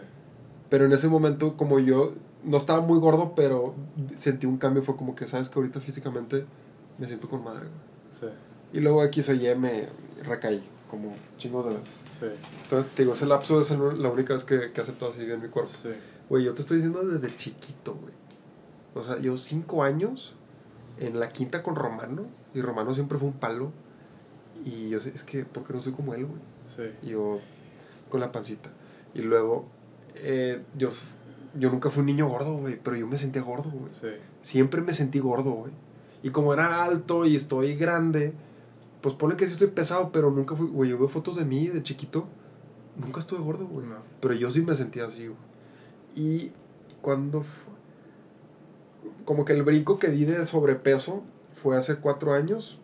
[0.69, 3.75] Pero en ese momento, como yo no estaba muy gordo, pero
[4.17, 4.83] sentí un cambio.
[4.83, 5.49] Fue como que, ¿sabes?
[5.49, 6.45] Que ahorita físicamente
[6.99, 7.71] me siento con madre, güey.
[8.13, 8.27] Sí.
[8.73, 9.89] Y luego X o Y me
[10.23, 11.95] recaí, como chingos de veces.
[12.19, 12.27] Sí.
[12.65, 15.25] Entonces, te digo, ese lapso es el- la única vez que, que he aceptado así
[15.25, 15.71] bien mi cuerpo.
[15.73, 15.89] Sí.
[16.29, 18.15] Güey, yo te estoy diciendo desde chiquito, güey.
[18.95, 20.35] O sea, yo cinco años
[20.99, 22.27] en la quinta con Romano.
[22.55, 23.73] Y Romano siempre fue un palo.
[24.65, 26.41] Y yo sé, es que, ¿por qué no soy como él, güey?
[26.77, 27.07] Sí.
[27.07, 27.41] Y yo
[28.09, 28.71] con la pancita.
[29.15, 29.67] Y luego,
[30.17, 30.91] eh, yo,
[31.59, 32.79] yo nunca fui un niño gordo, güey.
[32.83, 33.93] Pero yo me sentía gordo, güey.
[33.93, 34.09] Sí.
[34.43, 35.73] Siempre me sentí gordo, güey.
[36.23, 38.35] Y como era alto y estoy grande,
[39.01, 41.69] pues ponle que sí estoy pesado, pero nunca fui, güey, yo veo fotos de mí
[41.69, 42.29] de chiquito,
[42.97, 43.87] nunca estuve gordo, güey.
[43.87, 43.97] No.
[44.21, 45.39] Pero yo sí me sentía así, güey.
[46.15, 46.53] Y
[47.01, 47.71] ¿Cuándo fue?
[49.25, 51.23] Como que el brinco que di de sobrepeso
[51.61, 52.79] fue hace cuatro años.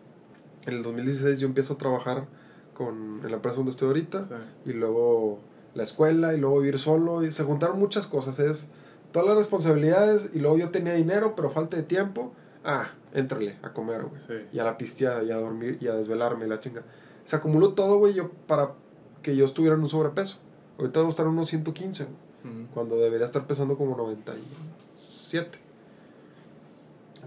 [0.65, 2.27] En el 2016 yo empiezo a trabajar
[2.73, 4.23] con, en la empresa donde estoy ahorita.
[4.23, 4.33] Sí.
[4.65, 5.39] Y luego
[5.73, 7.23] la escuela y luego vivir solo.
[7.23, 8.39] Y se juntaron muchas cosas.
[8.39, 8.69] Es
[9.11, 10.29] todas las responsabilidades.
[10.33, 12.33] Y luego yo tenía dinero, pero falta de tiempo.
[12.63, 14.21] Ah, éntrale a comer, güey.
[14.27, 14.33] Sí.
[14.53, 16.83] Y a la pisteada, y a dormir, y a desvelarme, la chinga.
[17.25, 18.73] Se acumuló todo, güey, yo, para
[19.21, 20.39] que yo estuviera en un sobrepeso.
[20.77, 22.27] Ahorita debo estar en unos 115, güey.
[22.73, 25.59] Cuando debería estar pesando como 97.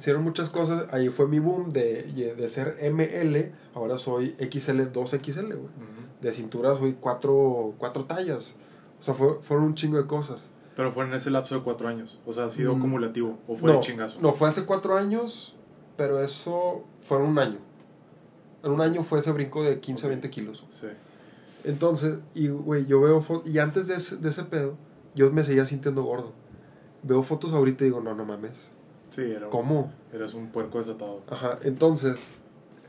[0.01, 0.87] Hicieron muchas cosas.
[0.93, 3.53] Ahí fue mi boom de, de ser ML.
[3.75, 5.59] Ahora soy XL, 2XL, güey.
[5.59, 5.71] Ujú.
[6.23, 8.55] De cintura soy cuatro, cuatro tallas.
[8.99, 10.51] O sea, fue- fueron un chingo de cosas.
[10.75, 12.19] Pero fue en ese lapso de cuatro años.
[12.27, 12.79] O sea, ha sido Mm.
[12.79, 13.39] acumulativo.
[13.47, 14.21] O fue no, de chingazo.
[14.23, 15.55] No, fue hace cuatro años,
[15.99, 17.59] pero eso fue en un año.
[18.63, 20.65] En un año fue ese brinco de 15 a 20 kilos.
[20.71, 20.87] Sí.
[21.65, 24.77] Entonces, y güey, yo veo fotos, y antes de ese, de ese pedo,
[25.15, 26.33] yo me seguía sintiendo gordo.
[27.03, 28.73] Veo fotos ahorita y digo, no, no mames.
[29.23, 29.93] Sí, era, ¿Cómo?
[30.13, 31.23] eras un puerco desatado.
[31.29, 32.27] Ajá, entonces,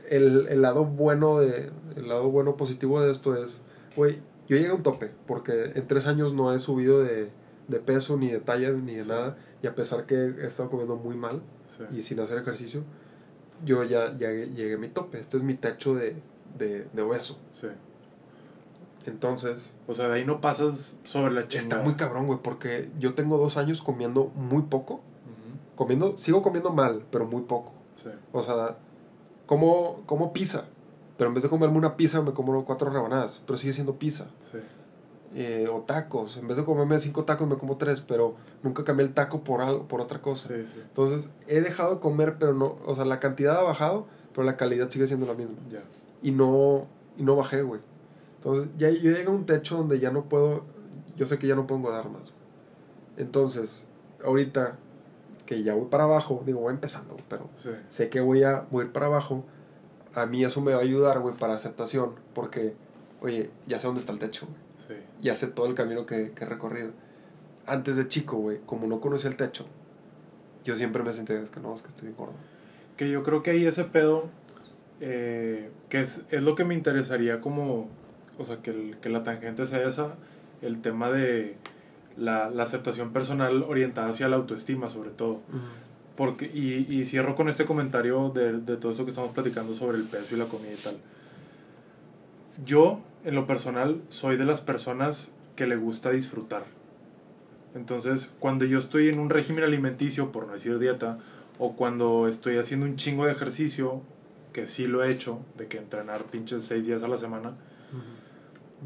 [0.08, 3.62] el, el lado bueno de, el lado bueno positivo de esto es,
[3.96, 4.16] güey,
[4.48, 7.30] yo llegué a un tope, porque en tres años no he subido de,
[7.68, 9.08] de peso, ni de talla, ni de Sí.
[9.10, 11.84] nada, y a pesar que he estado comiendo muy mal Sí.
[11.96, 12.82] y sin hacer ejercicio,
[13.64, 16.16] yo ya, ya llegué a mi tope, este es mi techo de,
[16.58, 17.38] de, de obeso.
[17.50, 17.68] sí.
[19.04, 21.58] Entonces, O sea, de ahí no pasas sobre la chingada.
[21.76, 25.00] está muy cabrón, güey, porque yo tengo dos años comiendo muy poco.
[25.82, 27.72] Comiendo, sigo comiendo mal, pero muy poco.
[27.96, 28.10] Sí.
[28.32, 28.78] O sea,
[29.46, 30.64] como, como pizza.
[31.16, 33.42] Pero en vez de comerme una pizza, me como cuatro rebanadas.
[33.46, 34.28] Pero sigue siendo pizza.
[34.40, 34.58] Sí.
[35.34, 36.36] Eh, o tacos.
[36.36, 38.00] En vez de comerme cinco tacos, me como tres.
[38.00, 40.48] Pero nunca cambié el taco por algo, por otra cosa.
[40.48, 40.80] Sí, sí.
[40.80, 42.76] Entonces, he dejado de comer, pero no.
[42.86, 45.56] O sea, la cantidad ha bajado, pero la calidad sigue siendo la misma.
[46.22, 47.80] Y no, y no bajé, güey.
[48.36, 50.64] Entonces, ya yo llegué a un techo donde ya no puedo.
[51.16, 52.32] Yo sé que ya no puedo engordar más.
[53.16, 53.84] Entonces,
[54.24, 54.78] ahorita
[55.56, 57.70] que ya voy para abajo, digo, voy empezando, pero Sí.
[57.88, 59.44] sé que voy a, voy a ir para abajo,
[60.14, 62.74] a mí eso me va a ayudar, güey, para aceptación, porque,
[63.20, 64.58] oye, ya sé dónde está el techo, güey.
[64.88, 64.94] Sí.
[65.22, 66.90] ya sé todo el camino que, que he recorrido.
[67.66, 69.64] Antes de chico, güey, como no conocía el techo,
[70.64, 72.34] yo siempre me sentía, es que no, es que estoy gordo.
[72.96, 74.24] Que yo creo que ahí ese pedo,
[75.00, 77.88] eh, que es, es lo que me interesaría como,
[78.38, 80.14] o sea, que, el- que la tangente sea esa,
[80.62, 81.56] el tema de
[82.16, 85.40] la, la aceptación personal orientada hacia la autoestima sobre todo.
[86.16, 89.98] Porque, y, y cierro con este comentario de, de todo esto que estamos platicando sobre
[89.98, 90.96] el peso y la comida y tal.
[92.64, 96.64] Yo, en lo personal, soy de las personas que le gusta disfrutar.
[97.74, 101.18] Entonces, cuando yo estoy en un régimen alimenticio, por no decir dieta,
[101.58, 104.02] o cuando estoy haciendo un chingo de ejercicio,
[104.52, 107.54] que sí lo he hecho, de que entrenar pinches seis días a la semana,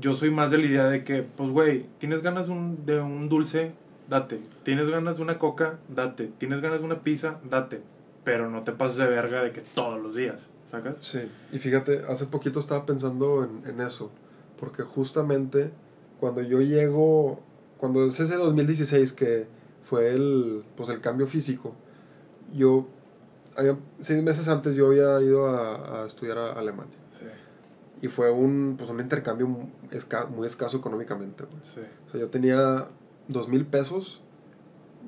[0.01, 3.73] yo soy más de la idea de que, pues, güey, tienes ganas de un, dulce,
[4.09, 4.41] date.
[4.63, 6.31] Tienes ganas de una coca, date.
[6.39, 7.83] Tienes ganas de una pizza, date.
[8.25, 10.97] Pero no te pases de verga de que todos los días, ¿sacas?
[11.01, 11.21] Sí,
[11.53, 14.11] y fíjate, hace poquito estaba pensando en, en eso,
[14.59, 15.71] porque justamente
[16.19, 17.41] cuando yo llego,
[17.79, 19.47] cuando es ese 2016 que
[19.83, 21.75] fue el, pues el cambio físico,
[22.53, 22.87] yo,
[23.57, 26.97] había, seis meses antes yo había ido a, estudiar a Alemania,
[28.03, 31.59] y fue un, pues un intercambio muy, esca- muy escaso económicamente, güey.
[31.63, 32.87] sí, O sea, yo tenía
[33.29, 34.21] dos mil pesos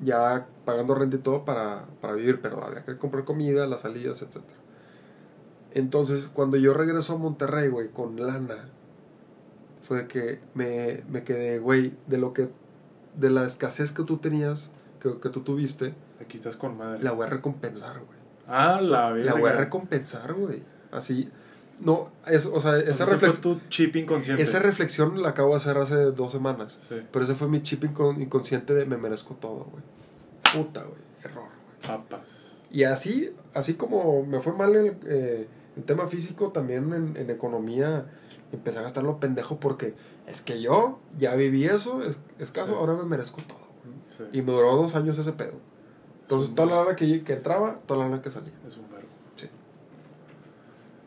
[0.01, 4.21] ya pagando renta y todo para, para vivir, pero había que comprar comida, las salidas,
[4.21, 4.37] etc.
[5.73, 8.55] Entonces, cuando yo regreso a Monterrey, güey, con lana,
[9.81, 12.49] fue que me, me quedé, güey, de lo que,
[13.17, 17.01] de la escasez que tú tenías, que, que tú tuviste, Aquí estás con madre.
[17.03, 18.19] la voy a recompensar, güey.
[18.47, 20.61] ah, la La voy a recompensar, güey.
[20.91, 21.29] Así,
[21.79, 24.43] no, es, o sea, esa, Ese fue reflex- tu chip inconsciente.
[24.43, 26.79] esa reflexión la acabo de hacer hace dos semanas.
[26.89, 29.83] Sí, Pero ese fue mi chip incon- inconsciente de me merezco todo, güey.
[30.53, 30.99] Puta, güey.
[31.23, 31.87] Error, güey.
[31.87, 32.53] papas.
[32.71, 37.29] Y así, así como me fue mal en, eh, en tema físico, también en, en
[37.29, 38.05] economía
[38.51, 39.93] empecé a gastar lo pendejo porque
[40.27, 42.77] es que yo ya viví eso, es, escaso, Sí.
[42.77, 43.95] ahora me merezco todo, güey.
[44.31, 45.57] Sí, Y me duró dos años ese pedo.
[46.23, 48.53] Entonces, toda la hora que, que entraba, toda la hora que salía.
[48.67, 48.89] es un.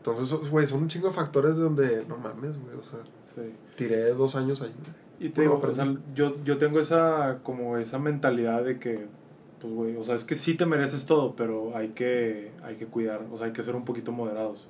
[0.05, 3.53] Entonces, güey, son un chingo de factores donde, no mames, güey, o sea, Sí.
[3.77, 4.71] tiré dos años ahí.
[5.19, 9.07] Y te digo, o sea, yo, yo tengo esa, como esa mentalidad de que,
[9.61, 12.85] pues, güey, o sea, es que sí te mereces todo, pero hay que, hay que
[12.85, 14.67] cuidar, o sea, hay que ser un poquito moderados.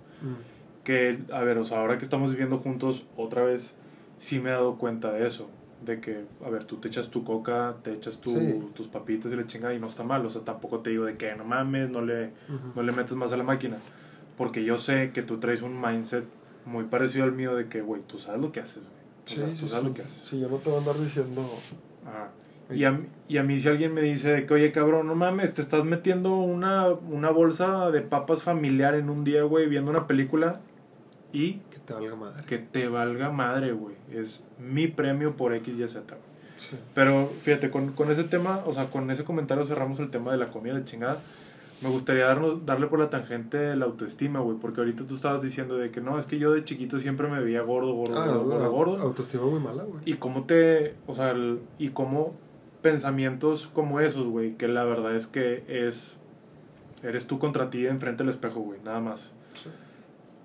[0.83, 3.73] Que, a ver, o sea, ahora que estamos viviendo juntos otra vez,
[4.17, 5.49] sí me he dado cuenta de eso.
[5.83, 8.59] De que, a ver, tú te echas tu coca, te echas tu, Sí.
[8.75, 10.23] tus papitas y la chingada y no está mal.
[10.25, 12.31] O sea, tampoco te digo de que no mames, no le,
[12.75, 13.77] no le metes más a la máquina.
[14.37, 16.25] Porque yo sé que tú traes un mindset
[16.65, 19.03] muy parecido al mío de que, güey, tú sabes lo que haces, güey.
[19.25, 19.69] Sí, sea, sí, tú sí.
[19.69, 20.21] sabes lo que haces.
[20.23, 21.47] Sí, yo no te voy a andar diciendo.
[22.71, 25.53] Y a, y a mí si alguien me dice de que, oye, cabrón, no mames,
[25.53, 30.07] te estás metiendo una, una bolsa de papas familiar en un día, güey, viendo una
[30.07, 30.59] película
[31.31, 31.53] y...
[31.69, 32.43] Que te valga madre.
[32.45, 33.95] Que te valga madre, güey.
[34.11, 36.33] Es mi premio por X, Y, Z, güey.
[36.93, 40.37] Pero fíjate, con, con ese tema, o sea, con ese comentario cerramos el tema de
[40.37, 41.19] la comida de chingada.
[41.83, 45.75] Me gustaría darnos, darle por la tangente la autoestima, güey, porque ahorita tú estabas diciendo
[45.77, 48.43] de que no, es que yo de chiquito siempre me veía gordo, gordo, Ah, gordo,
[48.45, 48.97] gordo, la gordo.
[49.01, 50.01] Autoestima muy mala, güey.
[50.05, 52.33] Y cómo te, o sea, el- y cómo
[52.81, 56.17] pensamientos como esos, güey, que la verdad es que es,
[57.03, 59.31] eres tú contra ti enfrente del espejo, güey, nada más.
[59.53, 59.69] Sí.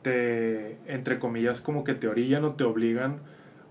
[0.03, 3.19] Te, entre comillas, como que te orillan o te obligan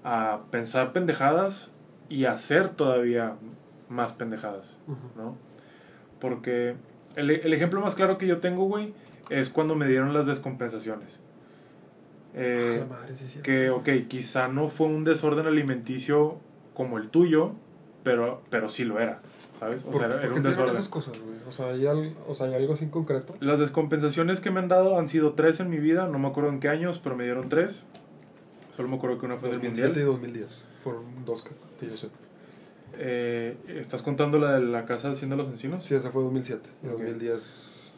[0.03, 1.71] a pensar pendejadas
[2.09, 3.35] y a hacer todavía
[3.89, 4.77] más pendejadas.
[5.15, 5.35] ¿no?
[6.19, 6.75] Porque
[7.17, 8.93] el, el ejemplo más claro que yo tengo, güey,
[9.29, 11.19] es cuando me dieron las descompensaciones.
[12.33, 16.37] Eh, Ah, madre, sí, que, ok, quizá no fue un desorden alimenticio
[16.73, 17.53] como el tuyo,
[18.03, 19.21] pero, pero sí lo era,
[19.57, 19.81] ¿sabes?
[19.83, 20.71] O ¿Por, sea, era, por era qué un desorden.
[20.73, 21.35] esas cosas, güey?
[21.47, 23.35] O sea, ¿hay, al- o sea, ¿hay algo así en concreto?
[23.39, 26.49] Las descompensaciones que me han dado han sido tres en mi vida, no me acuerdo
[26.51, 27.85] en qué años, pero me dieron tres.
[28.71, 30.21] Solo me acuerdo que una fue del 2007 y mundial.
[30.21, 30.67] 2010.
[30.83, 31.51] Fueron dos que
[31.87, 32.09] yo sé.
[32.99, 35.83] Eh, ¿Estás contando la de la casa haciendo los encinos?
[35.83, 36.69] Sí, esa fue 2007.
[36.83, 36.93] Y Ok.
[36.99, 37.91] 2010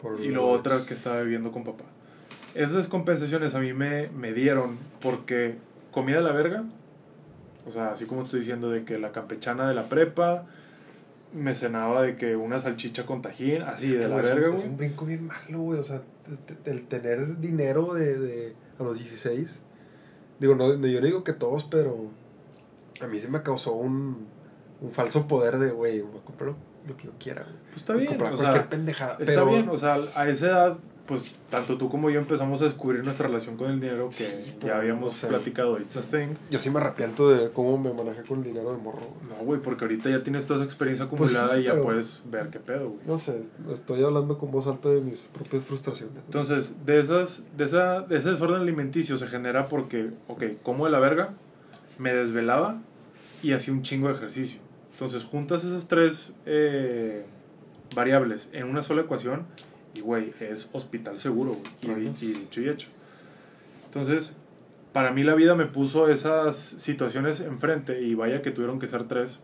[0.00, 1.84] por y luego otra que estaba viviendo con papá.
[2.54, 5.56] Esas descompensaciones a mí me, me dieron porque
[5.90, 6.64] comida de la verga,
[7.66, 10.44] o sea, así como estoy diciendo de que la campechana de la prepa,
[11.32, 14.36] me cenaba de que una salchicha con tajín, así Es de la güey, es un-
[14.40, 15.78] verga, Es un brinco bien malo, güey.
[15.78, 16.02] O sea,
[16.66, 19.62] el tener dinero de, de a los 16.
[20.40, 22.08] Digo, no, no, yo no digo que todos, pero
[23.00, 24.26] a mí se me causó un,
[24.82, 26.56] un falso poder de, güey, voy a comprar lo,
[26.88, 27.56] lo que yo quiera, güey.
[27.70, 29.12] Pues está Voy bien, comprar o cualquier sea, pendejada.
[29.12, 32.64] está pero, bien, o sea, a esa edad, pues tanto tú como yo empezamos a
[32.64, 36.34] descubrir nuestra relación con el dinero que Sí, ya habíamos platicado, it's a thing.
[36.50, 39.00] Yo sí me arrepiento de cómo me manejé con el dinero de morro.
[39.28, 42.22] No, güey, porque ahorita ya tienes toda esa experiencia Pues sí, acumulada y ya puedes
[42.24, 43.00] ver qué pedo, güey.
[43.06, 43.40] No sé,
[43.72, 46.16] estoy hablando con voz alta de mis propias frustraciones.
[46.24, 50.90] Entonces, de, esas, de, esa, de ese desorden alimenticio se genera porque, ok, como de
[50.92, 51.30] la verga,
[51.98, 52.80] me desvelaba
[53.42, 54.60] y hacía un chingo de ejercicio.
[55.02, 57.26] Entonces, juntas esas tres eh,
[57.96, 59.46] variables en una sola ecuación
[59.96, 62.06] y, güey, es hospital seguro, güey.
[62.20, 62.86] Y, y dicho y hecho.
[63.86, 64.32] Entonces,
[64.92, 69.08] para mí la vida me puso esas situaciones enfrente y vaya que tuvieron que ser
[69.08, 69.40] tres.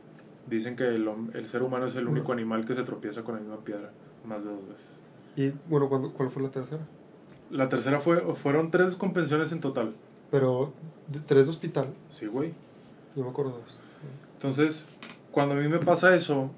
[0.46, 3.40] Dicen que el, el ser humano es el único animal que se tropieza con la
[3.40, 3.90] misma piedra
[4.24, 4.92] más de dos veces.
[5.34, 6.86] Y bueno, ¿cuándo- ¿cuál fue la tercera?
[7.50, 9.92] La tercera fue, fueron tres descompensaciones en total.
[10.30, 10.72] Pero
[11.26, 12.52] tres de hospital, Sí, güey.
[13.16, 13.78] yo me acuerdo de eso.
[14.36, 14.84] Entonces,
[15.38, 16.50] cuando a mí me pasa eso,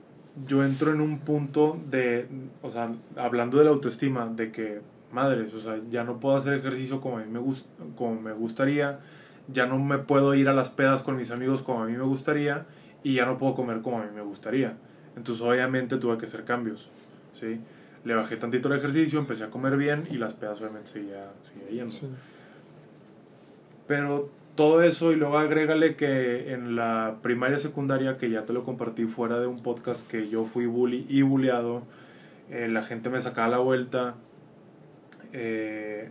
[0.47, 2.27] yo entro en un punto de,
[2.62, 4.81] o sea, hablando de la autoestima, de que,
[5.12, 8.33] madres, o sea, ya no puedo hacer ejercicio como a mí me, gust como me
[8.33, 9.01] gustaría,
[9.49, 12.05] ya no me puedo ir a las pedas con mis amigos como a mí me
[12.05, 12.64] gustaría,
[13.03, 14.79] y ya no puedo comer como a mí me gustaría.
[15.14, 16.88] Entonces, obviamente, tuve que hacer cambios,
[17.38, 17.61] ¿sí?
[18.07, 21.69] Le bajé tantito el ejercicio, empecé a comer bien, y las pedas obviamente seguía, seguía
[21.69, 21.93] yendo.
[21.93, 22.09] Sí.
[23.87, 28.65] Pero todo eso y luego agrégale que en la primaria secundaria, que ya te lo
[28.65, 31.83] compartí fuera de un podcast que yo fui bully y bulleado,
[32.51, 34.17] eh, la gente me sacaba la vuelta.
[35.33, 36.11] eh,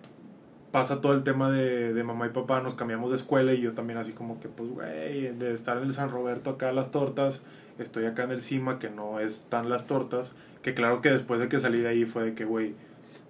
[0.72, 3.74] pasa todo el tema de, de mamá y papá, nos cambiamos de escuela y yo
[3.74, 7.42] también así como que, pues, güey, de estar en el San Roberto acá las tortas,
[7.80, 11.40] estoy acá en el CIMA que no es tan las tortas, que claro que después
[11.40, 12.76] de que salí de ahí fue de que, güey,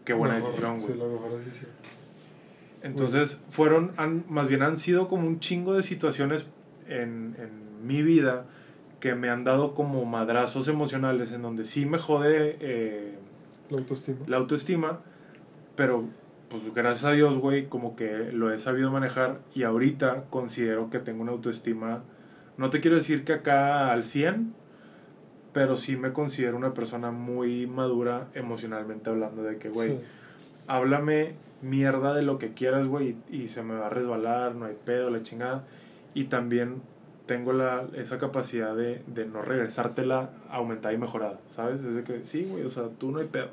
[0.04, 0.86] qué buena Mejor, decisión, güey.
[0.86, 1.72] Sí, la mejor decisión.
[2.82, 6.48] Entonces, fueron, han, más bien han sido como un chingo de situaciones
[6.88, 8.46] en, en mi vida
[9.00, 13.16] que me han dado como madrazos emocionales en donde sí me jode eh,
[13.70, 14.18] La autoestima.
[14.28, 15.00] la autoestima,
[15.76, 16.06] pero
[16.50, 21.00] pues gracias a Dios, güey, como que lo he sabido manejar y ahorita considero que
[21.00, 22.04] tengo una autoestima,
[22.58, 24.54] no te quiero decir que acá al 100,
[25.54, 30.00] pero sí me considero una persona muy madura emocionalmente hablando de que, güey, Sí.
[30.68, 34.66] háblame mierda de lo que quieras, güey, y, y se me va a resbalar, no
[34.66, 35.64] hay pedo, la chingada.
[36.14, 36.82] Y también
[37.26, 41.82] tengo la, esa capacidad de, de no regresártela aumentada y mejorada, ¿sabes?
[41.82, 43.50] Es de que, sí, güey, o sea, tú no hay pedo.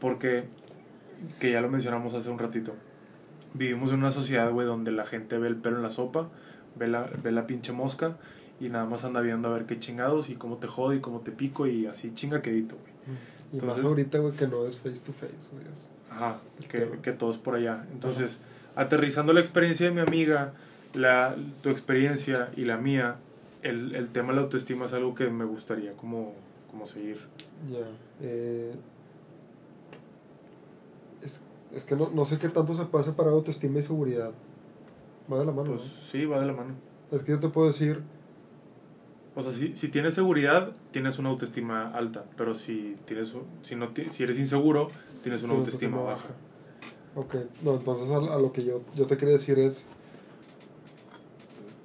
[0.00, 0.44] Porque,
[1.40, 2.72] que ya lo mencionamos hace un ratito,
[3.54, 6.28] vivimos en una sociedad, güey, donde la gente ve el pelo en la sopa,
[6.76, 8.16] ve la, ve la pinche mosca
[8.60, 11.20] y nada más anda viendo a ver qué chingados y cómo te jode y cómo
[11.20, 12.92] te pico y así chinga quedito, güey.
[13.52, 15.64] Y Entonces- más ahorita, güey, que no es face to face, güey.
[16.14, 16.38] Ajá,
[16.68, 17.86] que, que todos por allá.
[17.92, 18.38] Entonces,
[18.76, 20.52] aterrizando la experiencia de mi amiga,
[20.94, 23.16] la, tu experiencia y la mía,
[23.62, 26.34] el, el tema de la autoestima es algo que me gustaría como,
[26.70, 27.18] como seguir.
[27.70, 27.86] Ya.
[28.20, 28.74] Eh,
[31.24, 31.42] es,
[31.74, 34.32] es que no, no sé qué tanto se puede separar autoestima y seguridad.
[35.32, 36.74] Va de la mano, Pues sí, va de la mano.
[37.10, 37.16] ¿no?
[37.16, 38.02] Es que yo te puedo decir,
[39.34, 42.24] O sea, si, si tienes seguridad, tienes una autoestima alta.
[42.36, 44.88] Pero si, tienes, si, no, si eres inseguro,
[45.22, 46.28] tienes una Tu autoestima baja.
[47.14, 49.86] Ok, no, entonces a, a lo que yo, yo te quería decir es,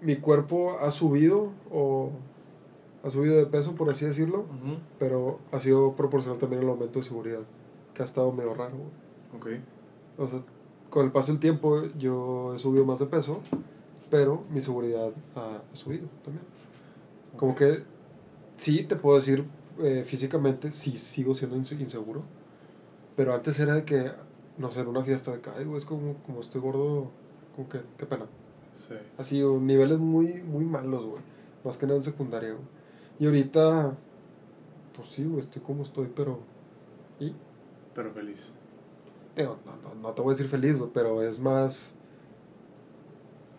[0.01, 2.11] mi cuerpo ha subido o
[3.03, 6.99] ha subido de peso, por así decirlo, Ujú, pero ha sido proporcional también al aumento
[6.99, 7.41] de seguridad,
[7.93, 8.75] que ha estado medio raro.
[9.33, 9.57] güey.
[9.57, 9.61] Ok.
[10.17, 10.41] O sea,
[10.89, 13.41] con el paso del tiempo yo he subido más de peso,
[14.09, 16.45] pero mi seguridad ha subido también.
[17.37, 17.83] Como que
[18.55, 19.45] sí, te puedo decir
[19.79, 22.23] eh, físicamente, sí sigo siendo inse- inseguro.
[23.15, 24.11] Pero antes era de que,
[24.57, 27.09] no sé, en una fiesta de que, ay, güey, es como, como estoy gordo,
[27.55, 28.25] como que, qué pena.
[28.75, 28.93] Sí.
[29.17, 31.21] Así, o niveles muy, muy malos, güey.
[31.63, 32.65] Más que nada en secundaria, güey.
[33.19, 33.95] Y ahorita,
[34.95, 36.39] pues sí, güey, estoy como estoy, pero.
[37.19, 37.33] ¿Y?
[37.95, 38.51] Pero feliz.
[39.35, 41.95] Digo, no, no, no te voy a decir feliz, güey, pero es más.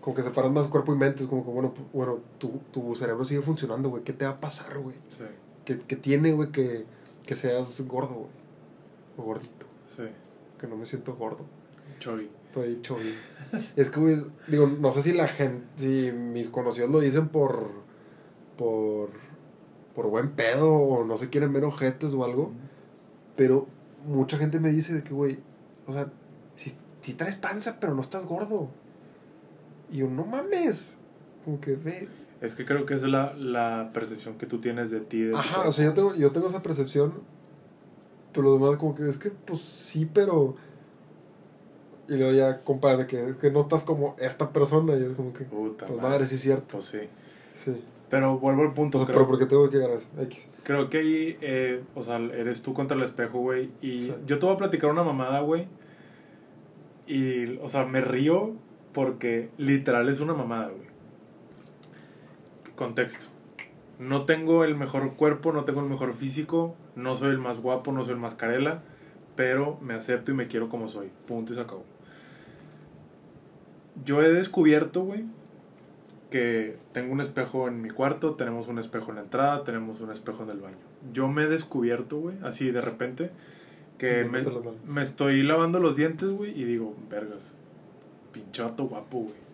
[0.00, 1.22] Como que separas más cuerpo y mente.
[1.22, 4.04] Es como que, bueno, bueno tu, tu cerebro sigue funcionando, güey.
[4.04, 4.96] ¿Qué te va a pasar, güey?
[5.08, 5.24] Sí.
[5.64, 6.86] ¿Qué, qué tiene, güey, que,
[7.26, 8.30] que seas gordo, güey?
[9.16, 9.66] O gordito.
[9.86, 10.04] Sí.
[10.58, 11.44] Que no me siento gordo.
[11.98, 12.30] Chovy.
[12.46, 13.14] Estoy chovy.
[13.76, 17.68] es que, güey, digo, no sé si la gente, si mis conocidos lo dicen por.
[18.56, 19.10] por.
[19.94, 22.52] por buen pedo o no se quieren ver ojetes o algo.
[23.36, 23.66] Pero
[24.06, 25.38] mucha gente me dice de que, güey,
[25.86, 26.10] o sea,
[26.56, 28.68] si, si traes panza, pero no estás gordo.
[29.90, 30.96] Y yo, no mames.
[31.44, 32.08] Como que ve.
[32.40, 35.22] Es que creo que esa es la, la percepción que tú tienes de ti.
[35.22, 37.14] de Ajá, o sea, yo tengo, yo tengo esa percepción.
[38.32, 40.54] Pero los demás, como que es que, pues sí, pero.
[42.08, 44.94] Y luego ya, compadre, que es que no estás como esta persona.
[44.96, 46.10] Y es como que, Puta pues madre.
[46.12, 46.76] madre, sí es cierto.
[46.76, 47.00] Pues sí.
[47.54, 47.82] Sí.
[48.08, 48.98] Pero vuelvo al punto.
[48.98, 50.08] O sea, creo, pero porque tengo que llegar a eso.
[50.20, 50.48] X.
[50.62, 53.70] creo que ahí, eh, o sea, eres tú contra el espejo, güey.
[53.82, 54.14] Y Sí.
[54.26, 55.66] yo te voy a platicar una mamada, güey.
[57.06, 58.52] Y, o sea, me río
[58.98, 60.88] porque literal es una mamada, güey.
[62.74, 63.26] Contexto.
[64.00, 67.92] No tengo el mejor cuerpo, no tengo el mejor físico, no soy el más guapo,
[67.92, 68.82] no soy el más carela,
[69.36, 71.12] pero me acepto y me quiero como soy.
[71.28, 71.84] Punto y se acabó.
[74.04, 75.26] Yo he descubierto, güey,
[76.32, 80.10] que tengo un espejo en mi cuarto, tenemos un espejo en la entrada, tenemos un
[80.10, 80.78] espejo en el baño.
[81.12, 83.30] Yo me he descubierto, güey, así de repente,
[83.96, 84.42] que me,
[84.88, 87.58] me estoy lavando los dientes, güey, y digo, vergas,
[88.32, 89.48] pinche vato guapo, güey.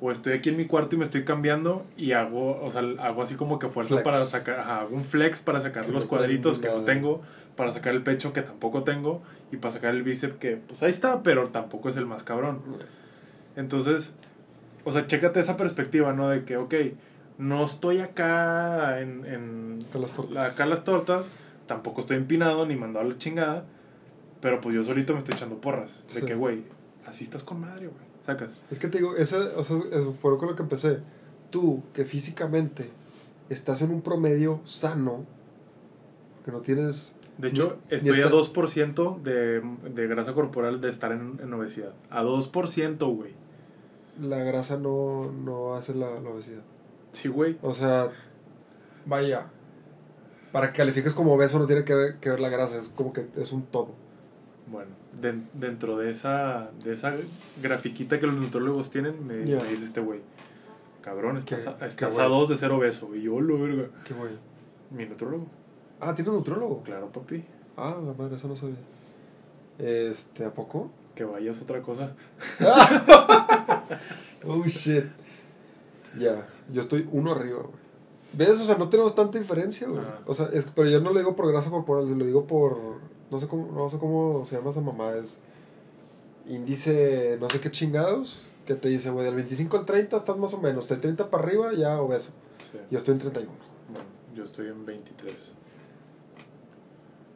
[0.00, 3.22] O estoy aquí en mi cuarto y me estoy cambiando y hago, o sea, hago
[3.22, 4.04] así como que fuerza Flex.
[4.04, 7.20] para sacar, ajá, hago un flex para sacar Que los cuadritos que no tengo,
[7.56, 10.90] para sacar el pecho que tampoco tengo y para sacar el bíceps que, pues ahí
[10.90, 12.60] está, pero tampoco es el más cabrón.
[13.56, 14.12] Entonces,
[14.84, 16.28] o sea, chécate esa perspectiva, ¿no?
[16.28, 16.74] De que, ok,
[17.38, 20.52] no estoy acá en, en Acá las tortas.
[20.52, 21.26] acá las tortas,
[21.66, 23.64] tampoco estoy empinado ni mandado a la chingada,
[24.40, 26.04] pero pues yo solito me estoy echando porras.
[26.14, 26.62] De que, güey,
[27.08, 28.08] así estás con madre, güey.
[28.24, 28.54] Sacas.
[28.70, 30.98] Es que te digo, ese, o sea, eso fue con lo que empecé.
[31.50, 32.90] Tú, que físicamente
[33.48, 35.24] estás en un promedio sano,
[36.44, 37.16] que no tienes...
[37.38, 39.60] De hecho, Ni- ni estoy está- a 2% de,
[39.94, 41.94] de grasa corporal de estar en, en obesidad.
[42.10, 43.32] A 2%, güey.
[44.20, 46.62] La grasa no, no hace la, la obesidad.
[47.12, 47.56] Sí, güey.
[47.62, 48.10] O sea,
[49.06, 49.46] vaya,
[50.50, 53.12] para que califiques como obeso no tiene que ver, que ver la grasa, es como
[53.12, 53.90] que es un todo.
[54.70, 54.90] Bueno,
[55.20, 57.14] den- dentro de esa, de esa
[57.62, 60.20] grafiquita que los nutrólogos tienen, me, dice este güey.
[61.02, 63.14] Cabrón, estás, Qué- a, qué estás a dos de ser obeso.
[63.14, 63.88] Y yo, lo verga.
[64.04, 64.32] Qué güey.
[64.90, 65.46] Mi nutrólogo.
[66.00, 66.82] Ah, ¿tienes nutrólogo?
[66.82, 67.44] Claro, papi.
[67.76, 68.76] Ah, la madre, eso no sabía.
[69.78, 70.90] Este, ¿a poco?
[71.14, 72.12] Que vayas otra cosa.
[74.46, 75.04] Oh, shit.
[76.18, 77.74] Ya, yo estoy uno arriba, güey.
[78.34, 78.50] ¿Ves?
[78.60, 80.02] O sea, no tenemos tanta diferencia, güey.
[80.26, 82.78] O sea, es, pero yo no lo digo por grasa corporal, lo digo por...
[83.30, 85.40] No sé cómo, no sé cómo se llama esa mamá, es...
[86.46, 90.54] Índice, no sé qué chingados, que te dice, güey, del 25 al 30 estás más
[90.54, 92.30] o menos, del 30 para arriba ya obeso.
[92.72, 92.78] Sí.
[92.90, 93.52] Yo estoy en 31.
[93.92, 95.52] Bueno, yo estoy en 23.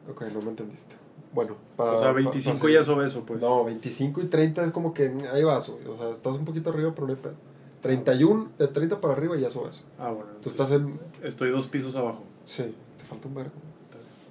[0.09, 0.95] Ok, no me entendiste.
[1.31, 1.91] Bueno, para...
[1.93, 3.41] o sea, pa- 25 para ya es obeso, pues.
[3.41, 5.85] No, 25 y 30 es como que ahí vas, güey.
[5.87, 7.35] O sea, estás un poquito arriba, pero no hay pedo.
[7.81, 9.83] 31, de 30 para arriba ya es obeso.
[9.99, 10.31] Ah, bueno.
[10.41, 10.99] Tú estás en...
[11.21, 12.23] Estoy dos pisos abajo.
[12.45, 13.51] Sí, te falta un vergo.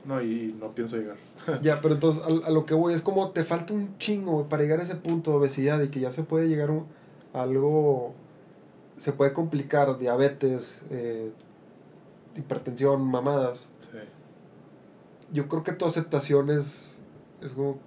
[0.04, 1.16] No, y no pienso llegar.
[1.62, 4.62] Ya, pero entonces a, a lo que voy es como te falta un chingo para
[4.62, 6.86] llegar a ese punto de obesidad y que ya se puede llegar un-
[7.32, 8.12] a algo,
[8.98, 11.30] se puede complicar, diabetes, eh,
[12.36, 13.68] hipertensión, mamadas.
[13.78, 13.98] Sí.
[15.32, 16.98] Yo creo que tu aceptación es,
[17.40, 17.78] es como,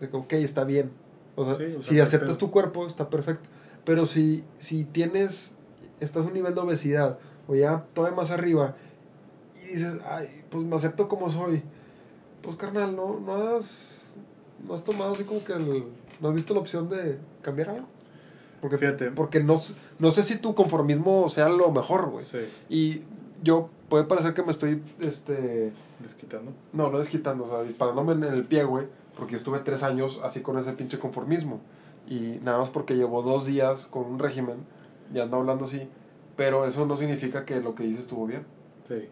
[0.00, 0.90] de que, ok, está bien.
[1.36, 3.48] O sea, Sí, o sea, si aceptas tu cuerpo, está perfecto.
[3.84, 5.56] Pero si, si tienes,
[6.00, 8.76] estás a un nivel de obesidad o ya todavía más arriba
[9.70, 11.62] y dices, ay, pues me acepto como soy.
[12.42, 14.14] Pues carnal, no, no has,
[14.66, 15.84] no has tomado así como que el,
[16.20, 17.86] no has visto la opción de cambiar algo.
[18.60, 19.10] Porque, Fíjate.
[19.12, 19.54] porque no,
[19.98, 22.24] no sé si tu conformismo sea lo mejor, güey.
[22.24, 22.38] Sí,
[22.68, 23.02] Y
[23.42, 25.72] yo, puede parecer que me estoy, este...
[26.00, 26.52] desquitando.
[26.72, 28.86] No, no desquitando, o sea, disparándome en el pie, güey.
[29.16, 31.60] Porque yo estuve tres años así con ese pinche conformismo.
[32.08, 34.56] Y nada más porque llevo dos días con un régimen,
[35.12, 35.88] ya ando hablando así.
[36.36, 38.44] Pero eso no significa que lo que hice estuvo bien.
[38.88, 39.08] Sí.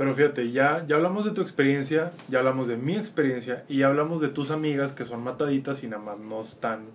[0.00, 3.88] Pero fíjate, ya, ya hablamos de tu experiencia, ya hablamos de mi experiencia y ya
[3.88, 6.86] hablamos de tus amigas que son mataditas y nada más no están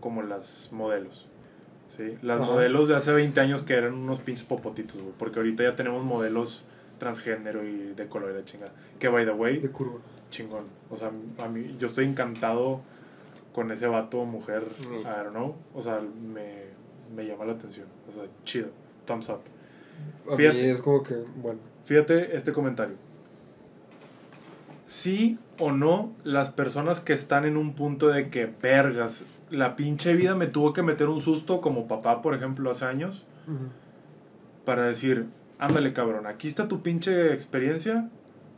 [0.00, 1.28] como las modelos.
[1.94, 2.16] ¿sí?
[2.22, 2.50] Las Ajá.
[2.52, 5.12] modelos de hace 20 años que eran unos pinches popotitos, güey.
[5.18, 6.64] Porque ahorita ya tenemos modelos
[6.98, 8.72] transgénero y de color y la chingada.
[8.98, 9.98] Que by the way, De curva.
[10.30, 10.64] chingón.
[10.90, 11.10] O sea,
[11.44, 12.80] a mí, yo estoy encantado
[13.52, 15.00] con ese vato mujer, Mm.
[15.00, 15.56] I don't know.
[15.74, 16.62] O sea, me,
[17.14, 17.86] me llama la atención.
[18.08, 18.68] O sea, chido.
[19.04, 19.40] Thumbs up.
[20.32, 20.62] A Fíjate.
[20.62, 21.60] mí es como que, bueno.
[21.86, 22.96] Fíjate este comentario.
[24.86, 30.14] Sí o no, las personas que están en un punto de que, vergas, la pinche
[30.14, 33.24] vida me tuvo que meter un susto, como papá, por ejemplo, hace años,
[34.64, 35.26] para decir,
[35.58, 38.08] ándale cabrón, aquí está tu pinche experiencia,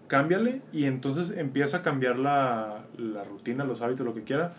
[0.06, 4.52] cámbiale y entonces empieza a cambiar la, la rutina, los hábitos, lo que quiera.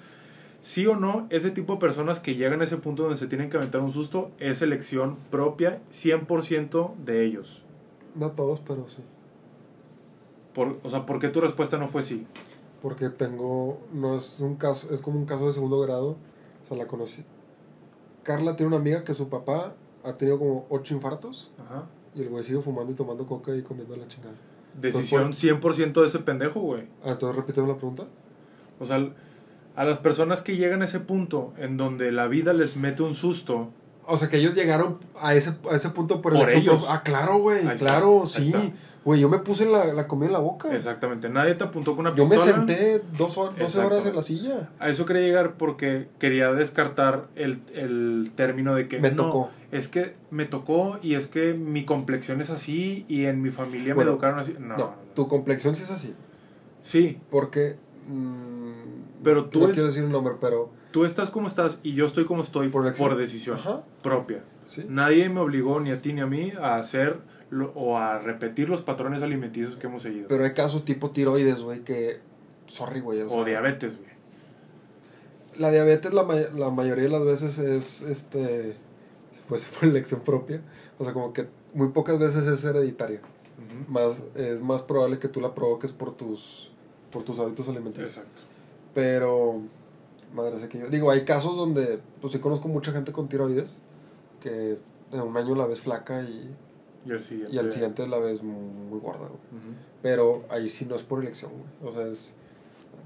[0.62, 3.50] Sí o no, ese tipo de personas que llegan a ese punto donde se tienen
[3.50, 7.64] que meter un susto es elección propia 100% de ellos.
[8.16, 9.04] No todos, pero sí.
[10.54, 12.26] Por, o sea, ¿por qué tu respuesta no fue sí?
[12.82, 16.18] Porque tengo, no es un caso, es como un caso de segundo grado.
[16.64, 17.24] O sea, la conocí.
[18.24, 21.52] Carla tiene una amiga que su papá ha tenido como ocho infartos.
[21.60, 21.86] Ajá.
[22.16, 24.36] Y el güey sigue fumando y tomando coca y comiendo la chingada.
[24.80, 26.84] Decisión 100% de ese pendejo, güey.
[27.04, 28.06] Ah, entonces repíteme la pregunta.
[28.80, 29.10] O sea,
[29.76, 33.14] a las personas que llegan a ese punto en donde la vida les mete un
[33.14, 33.70] susto,
[34.10, 36.86] O sea, que ellos llegaron a ese, a ese punto por, Por elección ellos.
[36.90, 37.60] Ah, claro, güey.
[37.60, 38.54] Está, Claro, sí.
[39.06, 40.76] Güey, yo me puse la, la comida en la boca.
[40.76, 42.58] exactamente, nadie te apuntó con una Yo me pistola.
[42.58, 43.88] senté dos hor- 12 Exacto.
[43.88, 44.70] horas en la silla.
[44.78, 49.50] A eso quería llegar porque quería descartar el, el término de que Me no, tocó.
[49.72, 53.96] es que me tocó y es que mi complexión es así y en mi familia
[53.96, 54.54] Bueno, me educaron así.
[54.60, 56.14] No, tu complexión sí es así.
[56.82, 57.78] Sí, Porque.
[58.10, 60.72] mm, Pero tú No es- quiero decir el nombre, pero.
[60.92, 63.84] Tú estás como estás y yo estoy como estoy Por por, decisión Ajá.
[64.02, 64.44] propia.
[64.66, 64.86] Sí.
[64.88, 67.18] Nadie me obligó ni a ti ni a mí a hacer
[67.50, 70.28] lo- o a repetir los patrones alimenticios que hemos seguido.
[70.28, 72.20] Pero hay casos tipo tiroides, güey, que.
[72.68, 73.22] Sorry, güey.
[73.22, 74.10] o sea, diabetes, güey.
[75.58, 78.02] La diabetes, la, may- la mayoría de las veces es.
[78.04, 78.76] este
[79.48, 80.62] Pues por elección propia.
[81.00, 83.22] O sea, como que muy pocas veces es hereditaria.
[83.88, 86.72] Más, es más probable que tú la provoques por tus,
[87.12, 88.10] por tus hábitos alimenticios.
[88.10, 88.42] Exacto.
[88.94, 89.62] Pero,
[90.34, 90.90] madre sé que yo.
[90.90, 93.78] Digo, hay casos donde, pues sí conozco mucha gente con tiroides,
[94.40, 94.78] que
[95.12, 96.56] en un año la ves flaca y,
[97.06, 97.56] Y al siguiente.
[97.56, 99.40] y al siguiente la ves muy, gorda, güey.
[100.02, 101.92] Pero ahí sí no es por elección, güey.
[101.92, 102.34] O sea, es,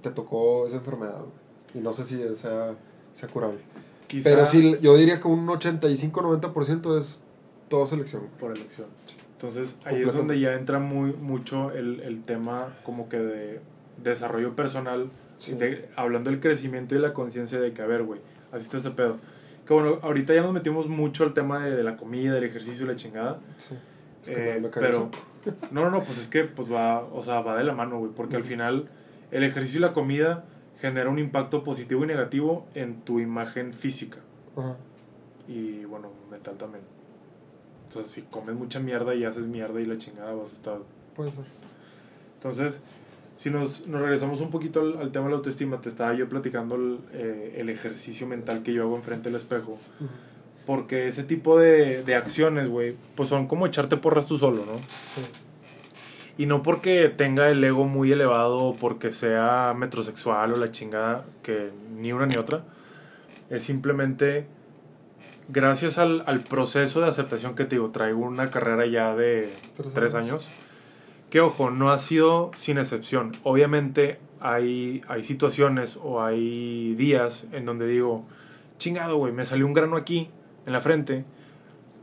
[0.01, 1.31] te tocó esa enfermedad, güey.
[1.75, 2.75] Y no sé si sea,
[3.13, 3.59] sea curable.
[4.07, 7.23] Quizá Pero sí, yo diría que un 85-90% es
[7.67, 8.27] todo selección.
[8.39, 8.87] por elección.
[9.33, 13.59] Entonces ahí es donde ya entra muy mucho el, el tema como que de
[14.01, 15.09] desarrollo personal,
[15.51, 15.55] Sí.
[15.55, 18.19] de- hablando del crecimiento y la conciencia de que, a ver, güey,
[18.51, 19.17] así está ese pedo.
[19.67, 22.85] Que bueno, ahorita ya nos metimos mucho al tema de, de la comida, del ejercicio
[22.85, 23.39] y la chingada.
[23.57, 23.75] Sí.
[24.23, 25.09] Es que Eh, pero
[25.71, 28.11] no, no, no, pues es que pues va, o sea, va de la mano, güey,
[28.11, 28.89] porque al final
[29.31, 30.45] el ejercicio y la comida
[30.79, 34.19] genera un impacto positivo y negativo en tu imagen física
[34.57, 34.75] Ajá.
[35.47, 36.83] y bueno, mental también.
[37.87, 40.79] Entonces, si comes mucha mierda y haces mierda y la chingada vas a estar.
[41.15, 41.45] Puede ser.
[42.35, 42.81] Entonces,
[43.35, 46.29] si nos, nos regresamos un poquito al, al tema de la autoestima, te estaba yo
[46.29, 49.73] platicando el, eh, el ejercicio mental que yo hago enfrente del espejo.
[49.99, 50.09] Ujú.
[50.65, 54.77] Porque ese tipo de, de acciones, güey, pues son como echarte porras tú solo, ¿no?
[54.77, 55.21] Sí.
[56.37, 61.25] Y no porque tenga el ego muy elevado o porque sea metrosexual o la chingada,
[61.43, 62.63] que ni una ni otra.
[63.49, 64.45] Es simplemente
[65.49, 67.89] gracias al, al proceso de aceptación que te digo.
[67.91, 70.45] Traigo una carrera ya de Tres tres años.
[70.45, 70.47] años.
[71.33, 73.31] Que ojo, no ha sido sin excepción.
[73.41, 78.23] Obviamente hay, hay situaciones o hay días en donde digo,
[78.77, 80.29] chingado, güey, me salió un grano aquí,
[80.67, 81.25] en la frente,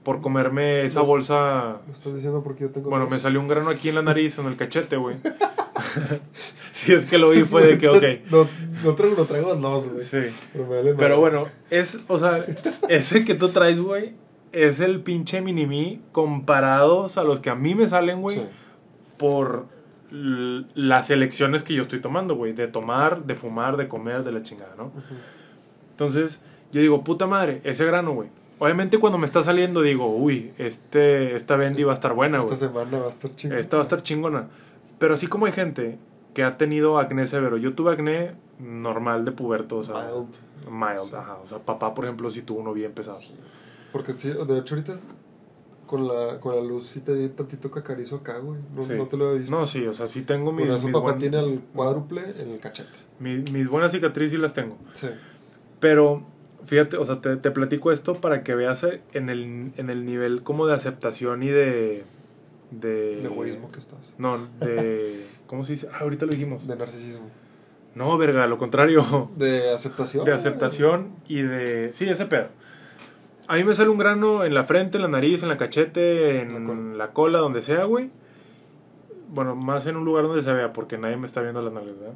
[0.03, 2.91] por comerme esa bolsa Lo estás diciendo porque yo tengo.
[2.91, 3.15] bueno, dos.
[3.15, 5.19] me salió un grano aquí en la nariz, en el cachete, güey.
[6.73, 8.03] si es que lo vi fue de que, ok.
[8.33, 8.49] No,
[8.83, 10.05] no traigo, no traigo dos, güey.
[10.05, 10.23] Sí.
[10.53, 12.45] Pero, me vale Pero bueno, es, o sea,
[12.89, 14.13] ese que tú traes, güey,
[14.51, 18.43] es el pinche mini-me comparados a los que a mí me salen, güey, Sí.
[19.21, 19.67] Por
[20.11, 24.43] las elecciones que yo estoy tomando, güey, de tomar, de fumar, de comer, de la
[24.43, 24.87] chingada, ¿no?
[24.87, 25.15] Ujú.
[25.91, 26.41] Entonces,
[26.73, 28.31] yo digo, puta madre, ese grano, güey.
[28.59, 32.53] Obviamente cuando me está saliendo digo, uy, este, esta Bendy va a estar buena, güey.
[32.53, 33.59] Esta semana va a estar chingón.
[33.59, 34.49] Esta va a estar chingona.
[34.99, 35.99] Pero así como hay gente
[36.35, 37.59] que ha tenido acné severo.
[37.59, 40.37] Yo tuve acné normal de puberto, o sea, Mild.
[40.71, 41.39] mild, ajá.
[41.43, 43.19] O sea, papá, por ejemplo, sí tuvo uno bien pesado.
[43.19, 43.35] Sí.
[43.93, 44.95] Porque sí, de hecho ahorita
[45.91, 48.61] con la, con la luz sí te di tantito cacarizo acá, güey.
[48.77, 48.95] No, Sí.
[48.97, 49.59] no te lo he visto.
[49.59, 52.23] No, sí, o sea, sí tengo mis, Por eso mis, papá buen- tiene el cuádruple
[52.39, 52.91] en el cachete.
[53.19, 54.79] mi- mis buenas cicatrices sí las tengo.
[54.93, 55.09] Sí.
[55.81, 56.25] Pero,
[56.65, 60.07] fíjate, o sea, te, te platico esto para que veas eh, en el, en el
[60.07, 62.05] nivel como de aceptación y de...
[62.71, 64.15] De, De egoísmo que estás.
[64.17, 65.27] No, de...
[65.49, 65.89] ¿Cómo se dice?
[65.93, 66.69] Ah, ahorita lo dijimos.
[66.69, 67.29] De narcisismo.
[67.97, 69.29] No, verga, lo contrario.
[69.37, 70.25] De aceptación.
[70.25, 71.93] De aceptación y de...
[71.93, 72.47] Sí, ese pedo.
[73.51, 76.41] A mí me sale un grano en la frente, en la nariz, en la cachete,
[76.41, 76.97] en La cola.
[76.97, 78.11] la cola, donde sea, güey.
[79.29, 81.99] Bueno, más en un lugar donde se vea, porque nadie me está viendo las nalgas,
[81.99, 82.15] ¿verdad?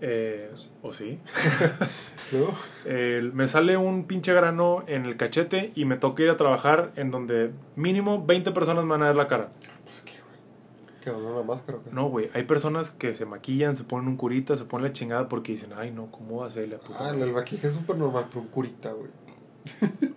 [0.00, 0.50] Eh,
[0.82, 1.18] ¿O sí?
[2.86, 6.90] El- me sale un pinche grano en el cachete y me toca ir a trabajar
[6.96, 9.50] en donde mínimo 20 personas me van a ver la cara.
[9.84, 11.00] pues qué, güey.
[11.02, 11.90] Que van una máscara, o qué?
[11.92, 15.28] No, güey, hay personas que se maquillan, se ponen un curita, se ponen la chingada
[15.28, 16.98] porque dicen, ay, no, ¿cómo va a ser la puta?
[17.00, 17.28] Ah, el, madre?".
[17.30, 19.10] el maquillaje es súper normal, pero un curita, güey.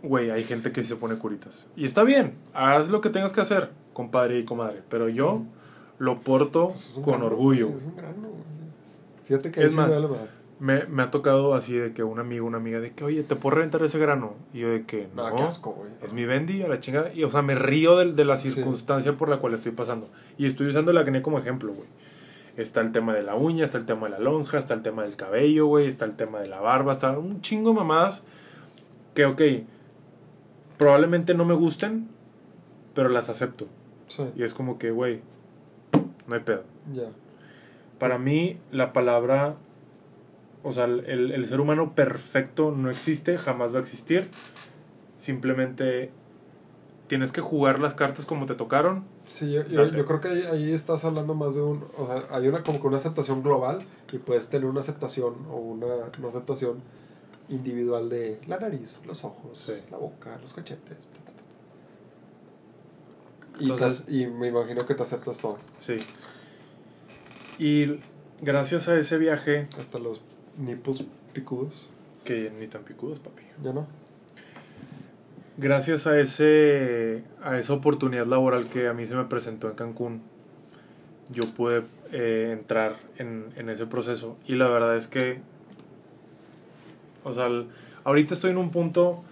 [0.02, 1.68] Güey, hay gente que se pone curitas.
[1.76, 4.82] Y está bien, haz lo que tengas que hacer, compadre y comadre.
[4.89, 5.44] Pero yo
[6.00, 7.70] lo porto Pues con grano, orgullo.
[7.76, 8.44] Es un grano, güey.
[9.26, 9.94] Fíjate que Es más,
[10.60, 10.86] me.
[10.86, 13.56] Me, ha tocado así de que un amigo, una amiga, de que, oye, ¿te puedo
[13.56, 14.34] reventar ese grano?
[14.54, 15.91] Y yo de que, no, asco, güey.
[16.02, 17.14] es mi bendy a la chingada.
[17.14, 18.50] Y, o sea, me río de, de la Sí.
[18.50, 20.10] circunstancia por la cual estoy pasando.
[20.38, 21.88] Y estoy usando el acné como ejemplo, güey.
[22.56, 25.04] Está el tema de la uña, está el tema de la lonja, está el tema
[25.04, 28.24] del cabello, güey, está el tema de la barba, está un chingo de mamadas
[29.14, 29.41] que, ok,
[30.78, 32.07] probablemente no me gusten,
[32.93, 33.68] pero las acepto.
[34.07, 35.22] Sí, Y es como que, güey,
[36.28, 36.64] no hay pedo.
[36.93, 37.09] ya.
[37.99, 39.55] Para mí, la palabra,
[40.61, 44.30] o sea, el, el ser humano perfecto no existe, jamás va a existir.
[45.18, 46.11] Simplemente
[47.07, 49.05] tienes que jugar las cartas como te tocaron.
[49.26, 51.86] Sí, yo, yo creo que ahí, ahí estás hablando más de un...
[51.97, 53.80] O sea, hay una como que una aceptación global
[54.11, 55.86] y puedes tener una aceptación o una
[56.20, 56.80] no aceptación
[57.54, 59.74] individual de la nariz, los ojos, Sí.
[59.91, 61.08] la boca, los cachetes.
[61.08, 61.43] ta, ta, ta.
[63.64, 65.97] Y, Entonces- te- y me imagino que te aceptas todo, Sí.
[67.60, 67.99] Y
[68.41, 70.22] gracias a ese viaje, hasta los
[70.58, 71.88] nipples picudos,
[72.26, 73.43] que ni tan picudos, papi.
[73.62, 73.86] ¿ya no?
[75.58, 80.22] Gracias a ese a esa oportunidad laboral que a mí se me presentó en Cancún,
[81.30, 84.36] yo pude eh, entrar en, en ese proceso.
[84.47, 85.39] Y la verdad es que,
[87.24, 87.68] o sea, el-
[88.04, 89.24] ahorita estoy en un punto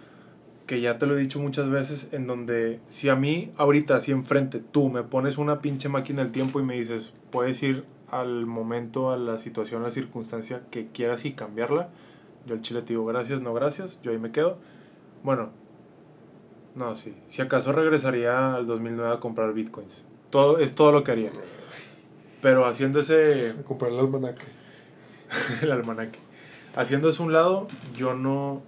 [0.68, 4.12] que ya te lo he dicho muchas veces, en donde si a mí ahorita, si
[4.12, 8.46] enfrente tú me pones una pinche máquina del tiempo y me dices, puedes ir al
[8.46, 11.90] momento, a la situación, a la circunstancia que quieras y cambiarla,
[12.46, 14.58] yo al chile te digo gracias, no gracias, yo ahí me quedo.
[15.24, 15.50] Bueno,
[16.76, 17.14] no, sí.
[17.30, 20.06] Si acaso regresaría al 2009 a comprar bitcoins.
[20.30, 21.32] Todo, es todo lo que haría.
[22.42, 23.54] Pero haciendo ese...
[23.60, 24.46] A comprar el almanaque.
[25.62, 26.20] el almanaque.
[26.76, 28.62] Haciendo eso a un lado, yo no...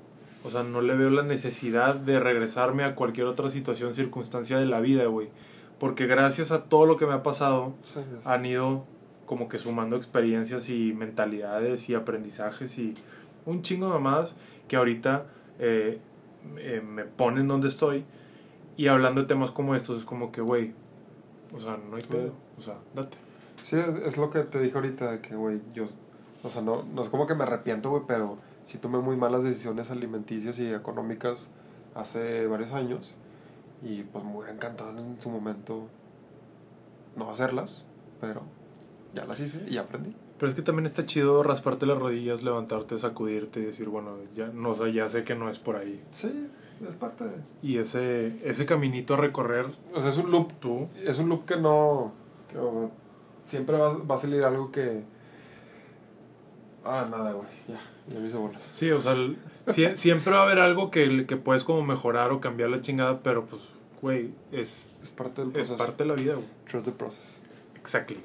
[0.45, 4.65] O sea, no le veo la necesidad de regresarme a cualquier otra situación, circunstancia de
[4.65, 5.29] la vida, güey.
[5.79, 8.83] Porque gracias a todo lo que me ha pasado, Sí, han ido
[9.25, 12.93] como que sumando experiencias y mentalidades y aprendizajes y
[13.45, 14.35] un chingo de mamadas
[14.67, 15.25] que ahorita
[15.59, 15.99] eh,
[16.57, 18.03] eh, me ponen donde estoy
[18.75, 20.73] y hablando de temas como estos es como que, güey,
[21.53, 23.17] o sea, no hay pedo, o sea, date.
[23.63, 25.85] Sí, es, es lo que te dije ahorita, que, güey, yo,
[26.43, 29.43] o sea, no, no es como que me arrepiento, güey, pero sí tomé muy malas
[29.43, 31.49] decisiones alimenticias y económicas
[31.95, 33.13] hace varios años
[33.81, 35.87] y pues me hubiera encantado en su momento
[37.15, 37.85] no hacerlas,
[38.19, 38.41] pero
[39.13, 40.15] ya las hice y aprendí.
[40.37, 44.47] Pero es que también está chido rasparte las rodillas, levantarte, sacudirte y decir, bueno, ya,
[44.47, 46.03] no, o sea, ya sé que no es por ahí.
[46.11, 46.49] Sí,
[46.87, 47.35] es parte de...
[47.61, 51.45] Y ese, ese caminito a recorrer, O sea, es un loop, tú, es un loop
[51.45, 52.11] que no...
[52.49, 52.89] que, o sea,
[53.45, 55.03] siempre va, va a salir algo que...
[56.85, 58.61] Ah, nada, güey, ya, ya me hice bolas.
[58.73, 62.31] Sí, o sea, el- sie- siempre va a haber algo que, que puedes como mejorar
[62.31, 63.61] o cambiar la chingada, pero pues,
[64.01, 65.77] güey, es, Es parte del es proceso.
[65.77, 66.45] parte de la vida, güey.
[66.69, 67.43] Trust the process.
[67.75, 68.19] Exactly.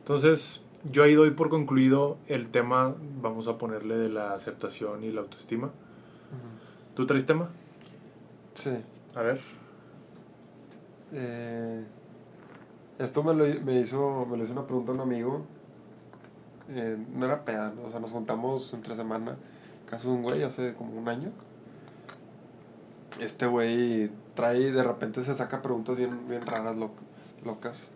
[0.00, 0.60] Entonces,
[0.92, 5.22] yo ahí doy por concluido el tema, vamos a ponerle de la aceptación y la
[5.22, 5.70] autoestima.
[6.94, 7.48] ¿Tú traes tema?
[8.52, 8.70] Sí.
[9.14, 9.40] A ver.
[11.12, 11.84] Eh,
[12.98, 15.46] esto me lo, me hizo me lo hizo una pregunta un amigo.
[16.70, 17.82] Eh, no era peda, ¿no?
[17.84, 19.36] o sea, nos juntamos entre semana.
[19.88, 21.30] Caso de un güey hace como un año.
[23.20, 26.90] Este güey trae, de repente se saca preguntas bien, bien raras, lo-
[27.44, 27.90] locas.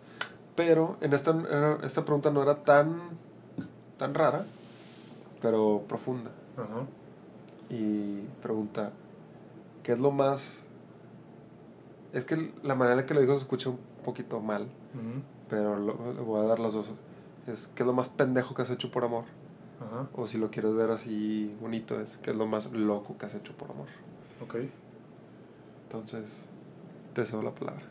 [0.55, 1.35] Pero en esta,
[1.83, 2.97] esta pregunta no era tan,
[3.97, 4.45] tan rara,
[5.41, 6.31] pero profunda.
[7.69, 8.91] Y pregunta,
[9.83, 10.63] ¿qué es lo más...
[12.13, 14.67] Es que la manera en que lo dijo se escucha un poquito mal
[15.49, 16.87] pero lo, le voy a dar las dos.
[17.51, 19.25] Es qué es lo más pendejo que has hecho por amor.
[19.79, 20.07] Ajá.
[20.13, 23.35] O si lo quieres ver así bonito, es qué es lo más loco que has
[23.35, 23.87] hecho por amor.
[24.41, 24.55] Ok.
[25.83, 26.45] Entonces,
[27.13, 27.83] te cedo la palabra.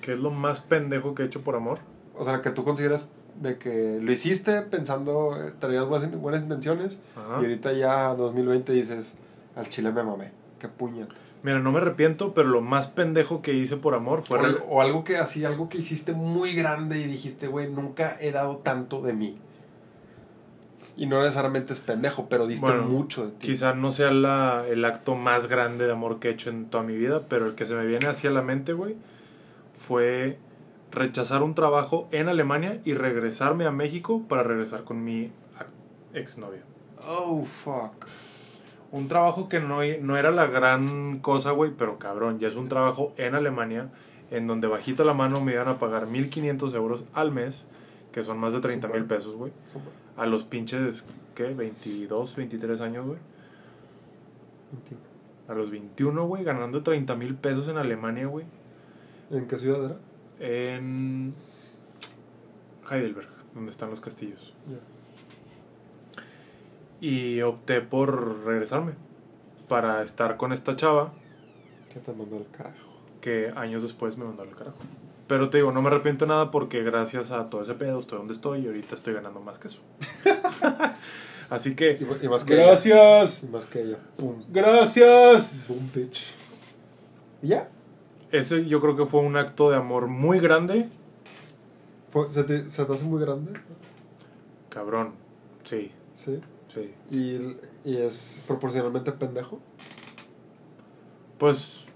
[0.00, 1.78] ¿Qué es lo más pendejo que he hecho por amor?
[2.16, 3.08] O sea, que tú consideras
[3.40, 7.40] de que lo hiciste pensando, eh, traías buenas, buenas intenciones Ajá.
[7.40, 9.14] y ahorita ya 2020 dices,
[9.54, 10.30] al chile me mamé.
[10.58, 11.18] Qué puñetas.
[11.46, 14.40] Mira, no me arrepiento, pero lo más pendejo que hice por amor fue...
[14.66, 18.56] O, algo que así, algo que hiciste muy grande y dijiste, güey, nunca he dado
[18.56, 19.38] tanto de mí.
[20.96, 23.46] Y no necesariamente es pendejo, pero diste Bueno, mucho de ti.
[23.46, 26.82] Quizá no sea la, el acto más grande de amor que he hecho en toda
[26.82, 28.96] mi vida, pero el que se me viene hacia la mente, güey,
[29.72, 30.40] fue
[30.90, 35.30] rechazar un trabajo en Alemania y regresarme a México para regresar con mi
[36.12, 36.64] exnovia.
[37.06, 38.04] Oh, fuck.
[38.92, 42.68] Un trabajo que no, no era la gran cosa, güey, pero cabrón, ya es un
[42.68, 43.90] trabajo en Alemania
[44.30, 47.66] en donde bajita la mano me iban a pagar 1.500 euros al mes,
[48.12, 49.52] que son más de 30 mil pesos, güey.
[50.16, 51.54] A los pinches, ¿qué?
[51.54, 53.18] 22, 23 años, güey.
[55.48, 58.46] A los 21, güey, ganando 30 mil pesos en Alemania, güey.
[59.30, 59.96] ¿En qué ciudad era?
[60.40, 61.34] En
[62.90, 64.54] Heidelberg, donde están los castillos.
[67.00, 68.92] Y opté por regresarme
[69.68, 71.12] para estar con esta chava
[71.92, 72.76] ¿Qué te mandó el carajo?
[73.20, 74.76] que años después me mandó al carajo.
[75.26, 78.34] Pero te digo, no me arrepiento nada porque gracias a todo ese pedo estoy donde
[78.34, 79.80] estoy y ahorita estoy ganando más que eso.
[81.50, 81.92] Así que...
[82.22, 82.66] Y, y más que ella.
[82.66, 83.42] Gracias.
[83.42, 83.98] Y más que ella.
[84.16, 84.42] Pum.
[84.48, 85.66] Gracias.
[85.68, 86.32] Boom, bitch.
[87.42, 87.68] ¿Y ya?
[88.30, 90.88] Ese yo creo que fue un acto de amor muy grande.
[92.10, 93.52] Fue- ¿se, te, ¿Se te hace muy grande?
[94.68, 95.12] Cabrón.
[95.64, 96.40] Sí, Sí.
[96.76, 96.94] Sí.
[97.10, 99.60] ¿Y, y es proporcionalmente pendejo?
[101.38, 101.86] Pues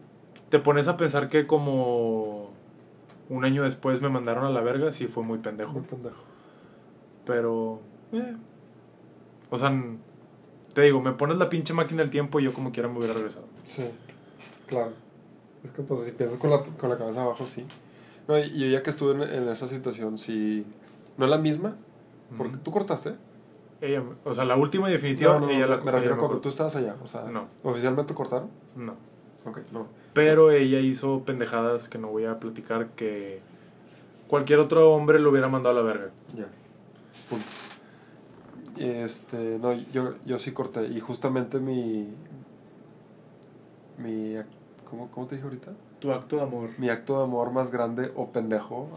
[0.48, 2.50] te pones a pensar que como
[3.28, 5.72] un año después me mandaron a la verga, sí fue muy pendejo.
[5.72, 6.22] Muy pendejo.
[7.24, 7.80] Pero...
[8.12, 8.36] eh.
[9.50, 9.72] O sea,
[10.74, 13.14] te digo, me pones la pinche máquina del tiempo y yo como quiera me hubiera
[13.14, 13.46] regresado.
[13.64, 13.84] Sí,
[14.66, 14.92] claro.
[15.62, 17.66] Es que pues si piensas con la, con la cabeza abajo, sí.
[18.28, 20.64] No, y, yo ya que estuve en, en esa situación, sí...
[21.18, 21.76] ¿No es la misma?
[22.38, 23.14] Porque tú cortaste.
[23.80, 26.16] Ella, me- o sea, la última y definitiva, No, no, ella me, la me refiero
[26.16, 26.96] ella a tú estabas allá.
[27.02, 27.46] O sea, No.
[27.62, 28.50] ¿oficialmente cortaron?
[28.76, 28.94] No.
[29.46, 29.86] Ok, no.
[30.12, 33.40] Pero ella hizo pendejadas que no voy a platicar que
[34.28, 36.10] cualquier otro hombre lo hubiera mandado a la verga.
[36.36, 36.46] Ya.
[37.30, 37.46] Punto.
[38.76, 40.86] Este, no, yo, yo sí corté.
[40.88, 42.08] Y justamente mi.
[43.98, 44.36] Mi.
[44.88, 45.72] ¿Cómo, cómo te dije ahorita?
[46.00, 46.70] Tu acto de amor.
[46.78, 48.88] Mi acto de amor más grande o pendejo,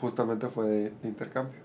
[0.00, 1.60] justamente fue de, de intercambio.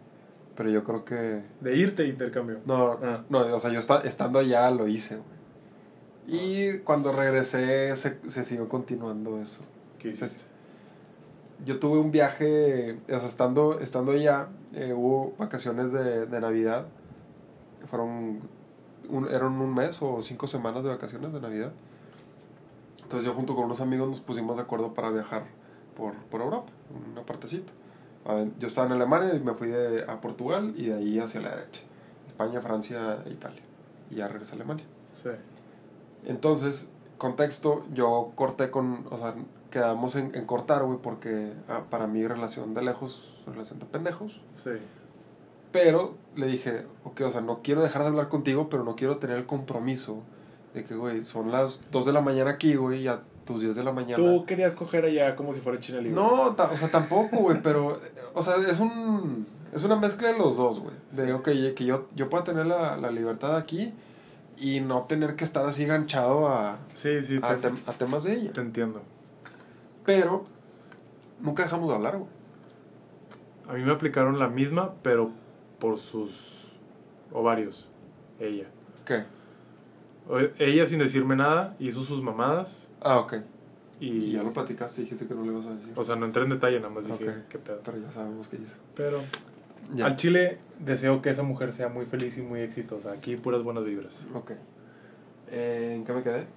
[0.56, 1.42] Pero yo creo que.
[1.62, 2.60] De irte de intercambio.
[2.66, 3.24] No, Ah.
[3.30, 5.32] no, o sea, yo esta- estando allá lo hice, güey.
[6.28, 9.62] Y cuando regresé se, se siguió continuando eso.
[10.00, 10.44] ¿Qué hiciste?
[11.66, 16.86] Yo tuve un viaje, o sea, estando, estando allá, eh, hubo vacaciones de, de Navidad.
[17.90, 18.40] Fueron,
[19.10, 21.72] un, eran un mes o cinco semanas de vacaciones de Navidad.
[23.04, 25.44] Entonces yo junto con unos amigos nos pusimos de acuerdo para viajar
[25.96, 26.72] por, por Europa,
[27.12, 27.72] una partecita.
[28.60, 31.50] Yo estaba en Alemania y me fui de, a Portugal y de ahí hacia la
[31.50, 31.82] derecha.
[32.28, 33.62] España, Francia e Italia.
[34.10, 34.86] Y ya regresé a Alemania.
[35.14, 35.30] Sí.
[36.26, 39.36] Entonces, contexto, yo corté con, o sea,
[39.72, 44.40] quedamos en, en cortar, güey, porque ah, para mí relación de lejos, relación de pendejos.
[44.64, 44.72] Sí.
[45.72, 49.18] Pero le dije, ok, o sea, no quiero dejar de hablar contigo, pero no quiero
[49.18, 50.22] tener el compromiso
[50.74, 53.76] de que, güey, son las 2 de la mañana aquí, güey, y a tus 10
[53.76, 54.16] de la mañana.
[54.16, 56.14] Tú querías coger allá como si fuera China libre.
[56.16, 58.00] No, o sea, tampoco, güey, pero,
[58.34, 60.96] o sea, es un, es una mezcla de los dos, güey.
[61.12, 63.94] De, ok, que yo, yo pueda tener la, la libertad aquí
[64.58, 68.24] y no tener que estar así ganchado a, Sí, sí, a, te, tem- a temas
[68.24, 68.54] de ella.
[68.54, 69.02] te entiendo.
[70.06, 70.46] Pero
[71.40, 72.30] nunca dejamos de hablar, güey.
[73.68, 75.32] A mí me aplicaron la misma, pero
[75.80, 76.72] por sus
[77.32, 77.90] ovarios.
[78.40, 78.66] Ella.
[79.06, 79.24] ¿Qué?
[80.60, 83.34] Ella sin decirme nada hizo sus mamadas Ah, ok.
[84.00, 84.08] y...
[84.08, 85.92] Y ya lo platicaste y dijiste que no le ibas a decir.
[85.96, 87.36] O sea, no entré en detalle, nada más dije, Ok.
[87.50, 87.82] qué pedo.
[87.84, 88.76] Pero ya sabemos qué hizo.
[88.96, 89.20] Pero
[89.94, 90.06] Ya.
[90.08, 93.12] al chile deseo que esa mujer sea muy feliz y muy exitosa.
[93.12, 94.26] Aquí puras buenas vibras.
[94.34, 94.52] Ok.
[95.52, 96.48] Eh, ¿En qué me quedé?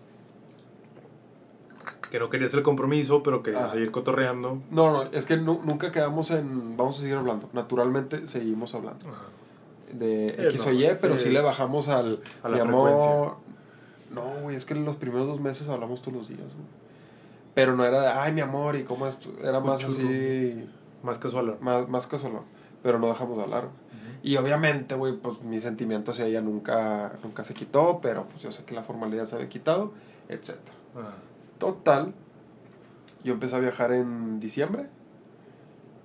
[2.11, 3.73] Que no querías el compromiso, pero querías Ah.
[3.73, 4.61] seguir cotorreando.
[4.71, 6.77] No, no, es que nu- nunca quedamos en.
[6.77, 7.49] Vamos a seguir hablando.
[7.53, 9.09] Naturalmente seguimos hablando.
[9.09, 9.25] Ajá.
[9.93, 12.21] De Eh, X no, o Y, pero sí sí le bajamos al.
[12.43, 13.37] a la mi amor.
[14.15, 16.67] No, güey, es que en los primeros dos meses hablamos todos los días, güey.
[17.55, 19.19] Pero no era de, ay, mi amor, y cómo es.
[19.19, 20.69] tu-?" Era más así.
[21.03, 21.57] Más casual.
[21.61, 22.41] Más, más casual.
[22.83, 23.69] Pero no dejamos de hablar.
[24.23, 28.51] Y obviamente, güey, pues mi sentimiento hacia ella nunca, nunca se quitó, pero pues yo
[28.51, 29.93] sé que la formalidad se había quitado,
[30.31, 30.53] etc.
[30.97, 31.12] Ah.
[31.59, 32.15] Total,
[33.23, 34.89] yo empecé a viajar en diciembre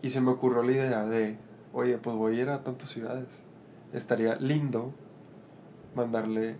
[0.01, 1.37] y se me ocurrió la idea de,
[1.71, 3.29] oye, pues voy a ir a tantas ciudades.
[3.93, 4.91] Estaría lindo
[5.95, 6.57] mandarle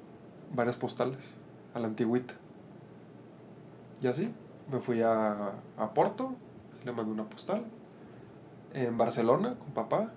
[0.56, 1.36] varias postales
[1.74, 2.34] a la antigüita.
[4.02, 4.34] Y así,
[4.72, 6.34] me fui a, a Porto,
[6.86, 7.66] le mandé una postal.
[8.74, 10.12] En Barcelona, con papá.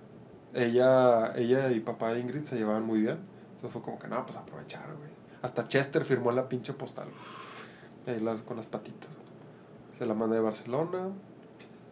[0.53, 3.17] Ella, ella y papá Ingrid se llevaban muy bien.
[3.55, 5.09] Entonces fue como que, no, pues aprovechar, güey.
[5.41, 7.07] Hasta Chester firmó la pinche postal.
[8.07, 9.09] Ahí las, con las patitas.
[9.97, 11.09] Se la mandé de Barcelona.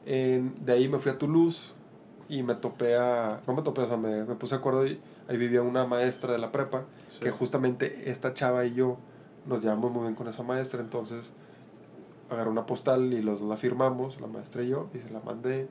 [0.06, 1.74] En- de ahí me fui a Toulouse
[2.30, 3.42] y me topé a...
[3.48, 6.32] No me topé, o sea, me, me puse de acuerdo y ahí vivía una maestra
[6.32, 7.20] de la prepa Sí.
[7.22, 8.98] que justamente esta chava y yo
[9.46, 11.32] nos llevamos muy bien con esa maestra, entonces
[12.30, 15.20] agarré una postal y los dos la firmamos, la maestra y yo, y se la
[15.20, 15.68] mandé.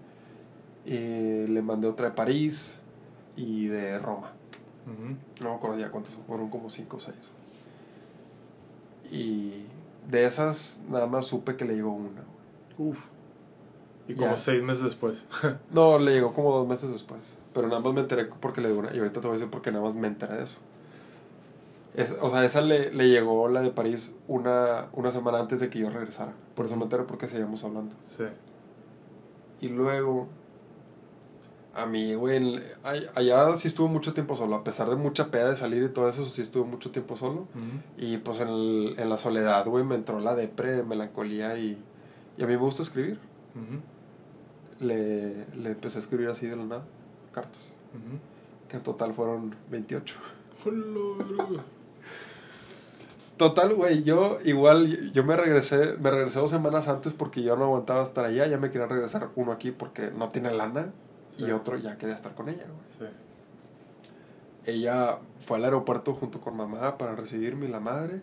[0.85, 2.81] Y le mandé otra de París
[3.37, 4.33] y de Roma.
[5.41, 7.16] No me acuerdo ya cuántos fueron, como cinco o seis.
[9.11, 9.64] Y
[10.09, 12.23] de esas nada más supe que le llegó una.
[12.79, 13.09] Uf.
[14.09, 14.18] Y Ya.
[14.21, 15.25] como seis meses después.
[15.73, 17.37] No, le llegó como dos meses después.
[17.55, 18.95] Pero nada más me enteré porque le llegó una.
[18.95, 20.59] Y ahorita te voy a decir porque nada más me enteré de eso.
[21.95, 25.68] Es, o sea, esa le, le llegó la de París una, una semana antes de
[25.70, 26.32] que yo regresara.
[26.55, 27.95] Por eso me enteré porque seguíamos hablando.
[28.07, 28.24] sí.
[29.61, 30.26] Y luego,
[31.74, 32.61] a mí, güey,
[33.14, 34.57] allá sí estuve mucho tiempo solo.
[34.57, 37.41] A pesar de mucha peda de salir y todo eso, sí estuve mucho tiempo solo.
[37.43, 37.80] Ujú.
[37.99, 41.76] Y pues en, el- en la soledad, güey, me entró la depre, melancolía y,
[42.38, 43.18] y a mí me gusta escribir.
[43.55, 44.84] Ujú.
[44.86, 46.84] Le, le empecé a escribir así de la nada,
[47.32, 47.72] cartas.
[47.93, 48.16] Ujú.
[48.68, 50.14] Que en total fueron 28.
[53.41, 57.64] Total, güey, yo igual, yo me regresé, me regresé dos semanas antes porque yo no
[57.64, 60.93] aguantaba estar allá, ya me quería regresar uno aquí porque no tiene lana
[61.38, 61.45] Sí.
[61.47, 63.09] y otro ya quería estar con ella, güey.
[63.09, 63.16] Sí.
[64.66, 68.20] Ella fue al aeropuerto junto con mamá para recibirme y la madre.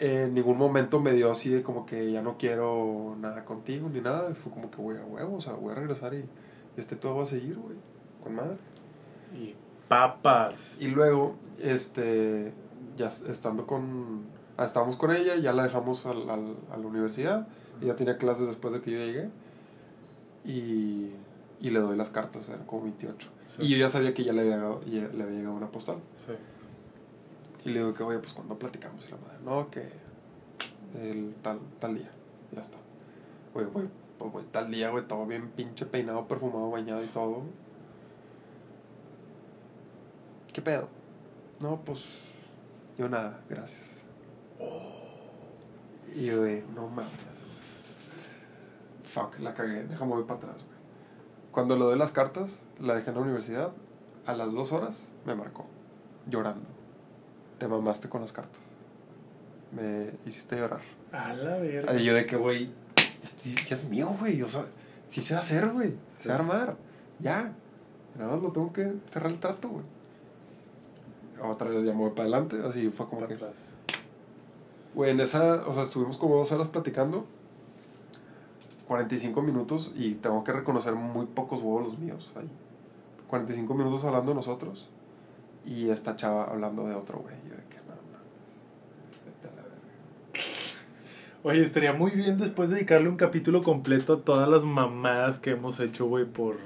[0.00, 4.00] En ningún momento me dio así de como que ya no quiero nada contigo ni
[4.00, 4.34] nada.
[4.34, 6.24] Fue como que, güey, a huevo, o sea, voy a regresar y
[6.78, 7.76] este todo va a seguir, güey,
[8.22, 8.56] con madre.
[9.34, 9.54] Y
[9.86, 10.78] papas.
[10.80, 12.54] Y luego, este,
[12.96, 14.22] ya es- estando con,
[14.56, 17.48] ah, estábamos con ella, ya la dejamos al, al- a la universidad.
[17.80, 19.28] Ella tenía clases después de que yo llegué.
[20.44, 21.10] Y,
[21.60, 23.28] y le doy las cartas, eran como 28.
[23.46, 23.62] Sí.
[23.62, 25.96] Y yo ya sabía que ya le había, llegado, ya le había llegado una postal.
[26.16, 26.32] Sí.
[27.64, 29.88] Y le digo que, oye, pues cuando platicamos y la madre, no, que
[31.02, 32.10] el tal, tal día,
[32.52, 32.76] ya está.
[33.54, 33.86] Oye, güey,
[34.18, 37.42] pues güey, tal día, güey, todo bien pinche peinado, perfumado, bañado y todo.
[40.52, 40.88] ¿Qué pedo?
[41.60, 42.06] No, pues
[43.00, 43.96] yo nada, gracias.
[46.14, 47.10] Y yo, güey, no mames.
[49.04, 50.78] Fuck, la cagué, déjame voy para atrás, güey.
[51.50, 53.72] Cuando le doy las cartas, la dejé en la universidad,
[54.26, 55.64] a las dos horas me marcó,
[56.26, 56.68] llorando.
[57.58, 58.60] Te mamaste con las cartas.
[59.72, 60.82] Me hiciste llorar.
[61.10, 61.94] A la verga.
[61.94, 62.70] Y yo de que, güey,
[63.66, 64.42] ya es mío, güey.
[64.42, 64.66] O sea,
[65.06, 65.94] sí se va a hacer, güey.
[66.18, 66.76] Se va a armar.
[67.18, 67.54] Ya.
[68.18, 69.84] Nada más lo tengo que cerrar el trato, güey.
[71.42, 72.60] Otra vez ya me voy para adelante.
[72.66, 73.34] Así fue como que.
[73.34, 73.70] atrás.
[74.94, 77.26] Güey, en esa, o sea, estuvimos como dos horas platicando.
[78.90, 82.50] 45 minutos y tengo que reconocer muy pocos huevos los míos ahí.
[83.28, 84.88] 45 minutos hablando de nosotros
[85.64, 87.36] y esta chava hablando de otro güey.
[87.48, 88.18] Yo de que no, no.
[89.24, 89.78] Vete a la verga.
[91.44, 95.78] Oye, estaría muy bien después dedicarle un capítulo completo a todas las mamadas que hemos
[95.78, 96.56] hecho, güey, por,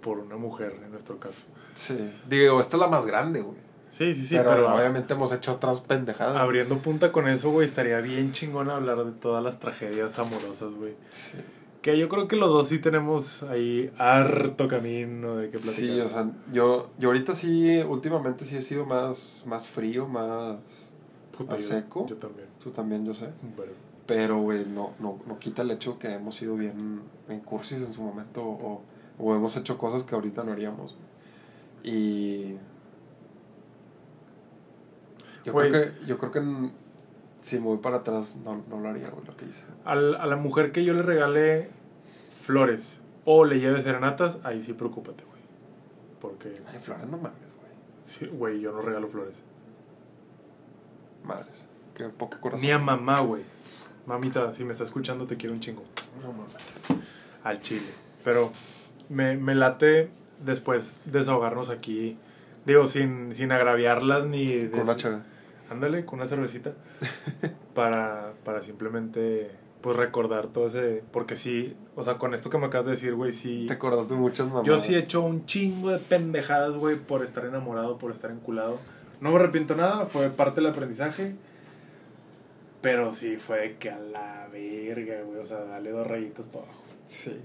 [0.00, 1.42] por una mujer, en nuestro caso.
[1.74, 2.14] Sí.
[2.28, 3.58] Digo, esta es la más grande, güey.
[3.88, 6.36] Sí, sí, sí, pero, pero, obviamente hemos hecho otras pendejadas.
[6.36, 10.94] abriendo punta con eso, güey, estaría bien chingón hablar de todas las tragedias amorosas, güey.
[11.10, 11.38] Sí.
[11.80, 15.74] Que yo creo que los dos sí tenemos ahí harto camino de que platicar.
[15.74, 20.56] Sí, o sea, yo, yo ahorita sí, últimamente sí he sido más, más frío, más...
[21.36, 22.06] Puta, ¿a yo- seco?
[22.06, 22.48] Yo también.
[22.62, 23.28] Tú también, yo sé.
[23.56, 23.72] Pero,
[24.06, 27.94] Pero, güey, no, no, no quita el hecho que hemos sido bien en cursis en
[27.94, 28.82] su momento o,
[29.18, 30.96] o hemos hecho cosas que ahorita no haríamos.
[31.84, 32.56] Y...
[35.48, 35.70] Yo Güey.
[35.70, 36.72] creo que, yo creo que en-
[37.42, 39.64] si me voy para atrás no, no lo haría, güey, lo que hice.
[39.84, 41.70] al- a la mujer que yo le regale
[42.42, 45.38] flores o le lleve serenatas, ahí sí preocúpate, güey.
[46.20, 47.70] Porque, Ay, Flores, no mames, güey.
[48.04, 49.42] sí, güey, yo no regalo flores.
[51.24, 51.64] Madres.
[51.94, 52.64] Qué poco corazón.
[52.64, 53.42] Ni a mamá, güey.
[54.06, 55.82] Mamita, si me está escuchando, te quiero un chingo.
[56.22, 56.54] No mames.
[57.44, 57.86] Al chile.
[58.24, 58.50] Pero
[59.08, 60.10] me, me late
[60.44, 62.16] después desahogarnos aquí.
[62.64, 64.68] Digo, sin, sin agraviarlas ni...
[64.68, 65.22] Con chévere.
[65.70, 66.74] Ándale, con una cervecita.
[67.74, 69.50] para, para simplemente,
[69.80, 71.02] pues, recordar todo ese...
[71.12, 73.66] Porque sí, o sea, con esto que me acabas de decir, güey, sí...
[73.66, 74.66] Te acordaste muchas mamadas.
[74.66, 78.78] Yo sí he hecho un chingo de pendejadas, güey, por estar enamorado, por estar enculado.
[79.20, 81.34] No me arrepiento nada, fue parte del aprendizaje.
[82.80, 85.38] Pero sí fue que a la verga, güey.
[85.38, 86.82] O sea, dale dos rayitas para abajo.
[87.06, 87.40] Sí.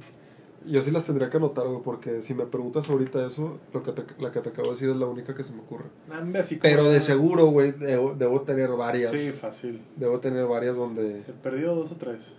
[0.66, 3.92] Yo sí las tendría que anotar, güey, porque si me preguntas ahorita eso, lo que
[3.92, 5.86] te, la que te acabo de decir es la única que se me ocurre.
[6.12, 9.12] Ande así como- Pero de seguro, güey, debo, debo tener varias.
[9.12, 9.82] Sí, fácil.
[9.98, 11.20] Debo tener varias donde...
[11.28, 12.34] He perdido dos o tres.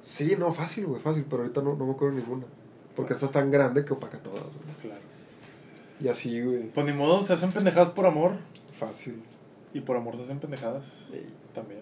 [0.00, 2.44] Sí, no, fácil, güey, fácil, pero ahorita no, no me acuerdo ninguna.
[2.96, 4.74] Porque esta es tan grande que opaca todas, güey.
[4.82, 5.00] Claro.
[6.00, 8.32] Y así, güey, Pues ni modo, se hacen pendejadas por amor.
[8.72, 9.22] fácil.
[9.74, 11.80] Y por amor se hacen pendejadas Ey, también.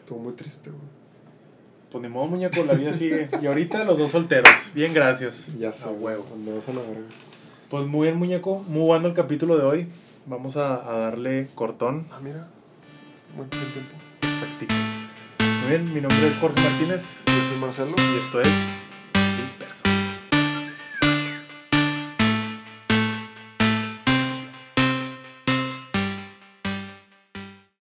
[0.00, 0.82] Estuvo muy triste, güey.
[1.96, 3.26] Pues ni modo, muñeco, la vida sigue.
[3.40, 4.50] Y ahorita los dos solteros.
[4.74, 5.46] Bien, gracias.
[5.58, 6.26] Ya sé, A huevo.
[6.30, 7.06] Andabas a la verga.
[7.70, 8.62] Pues muy bien, muñeco.
[8.68, 9.88] Muy bueno el capítulo de hoy.
[10.26, 12.06] Vamos a, a darle cortón.
[12.12, 12.48] Ah, mira.
[13.34, 13.94] Buen buen tiempo.
[14.30, 14.74] Exactito.
[15.38, 17.94] Muy bien, mi nombre es Jorge Martínez Yo soy Marcelo.
[17.96, 18.48] y esto es
[19.42, 19.82] Disperso.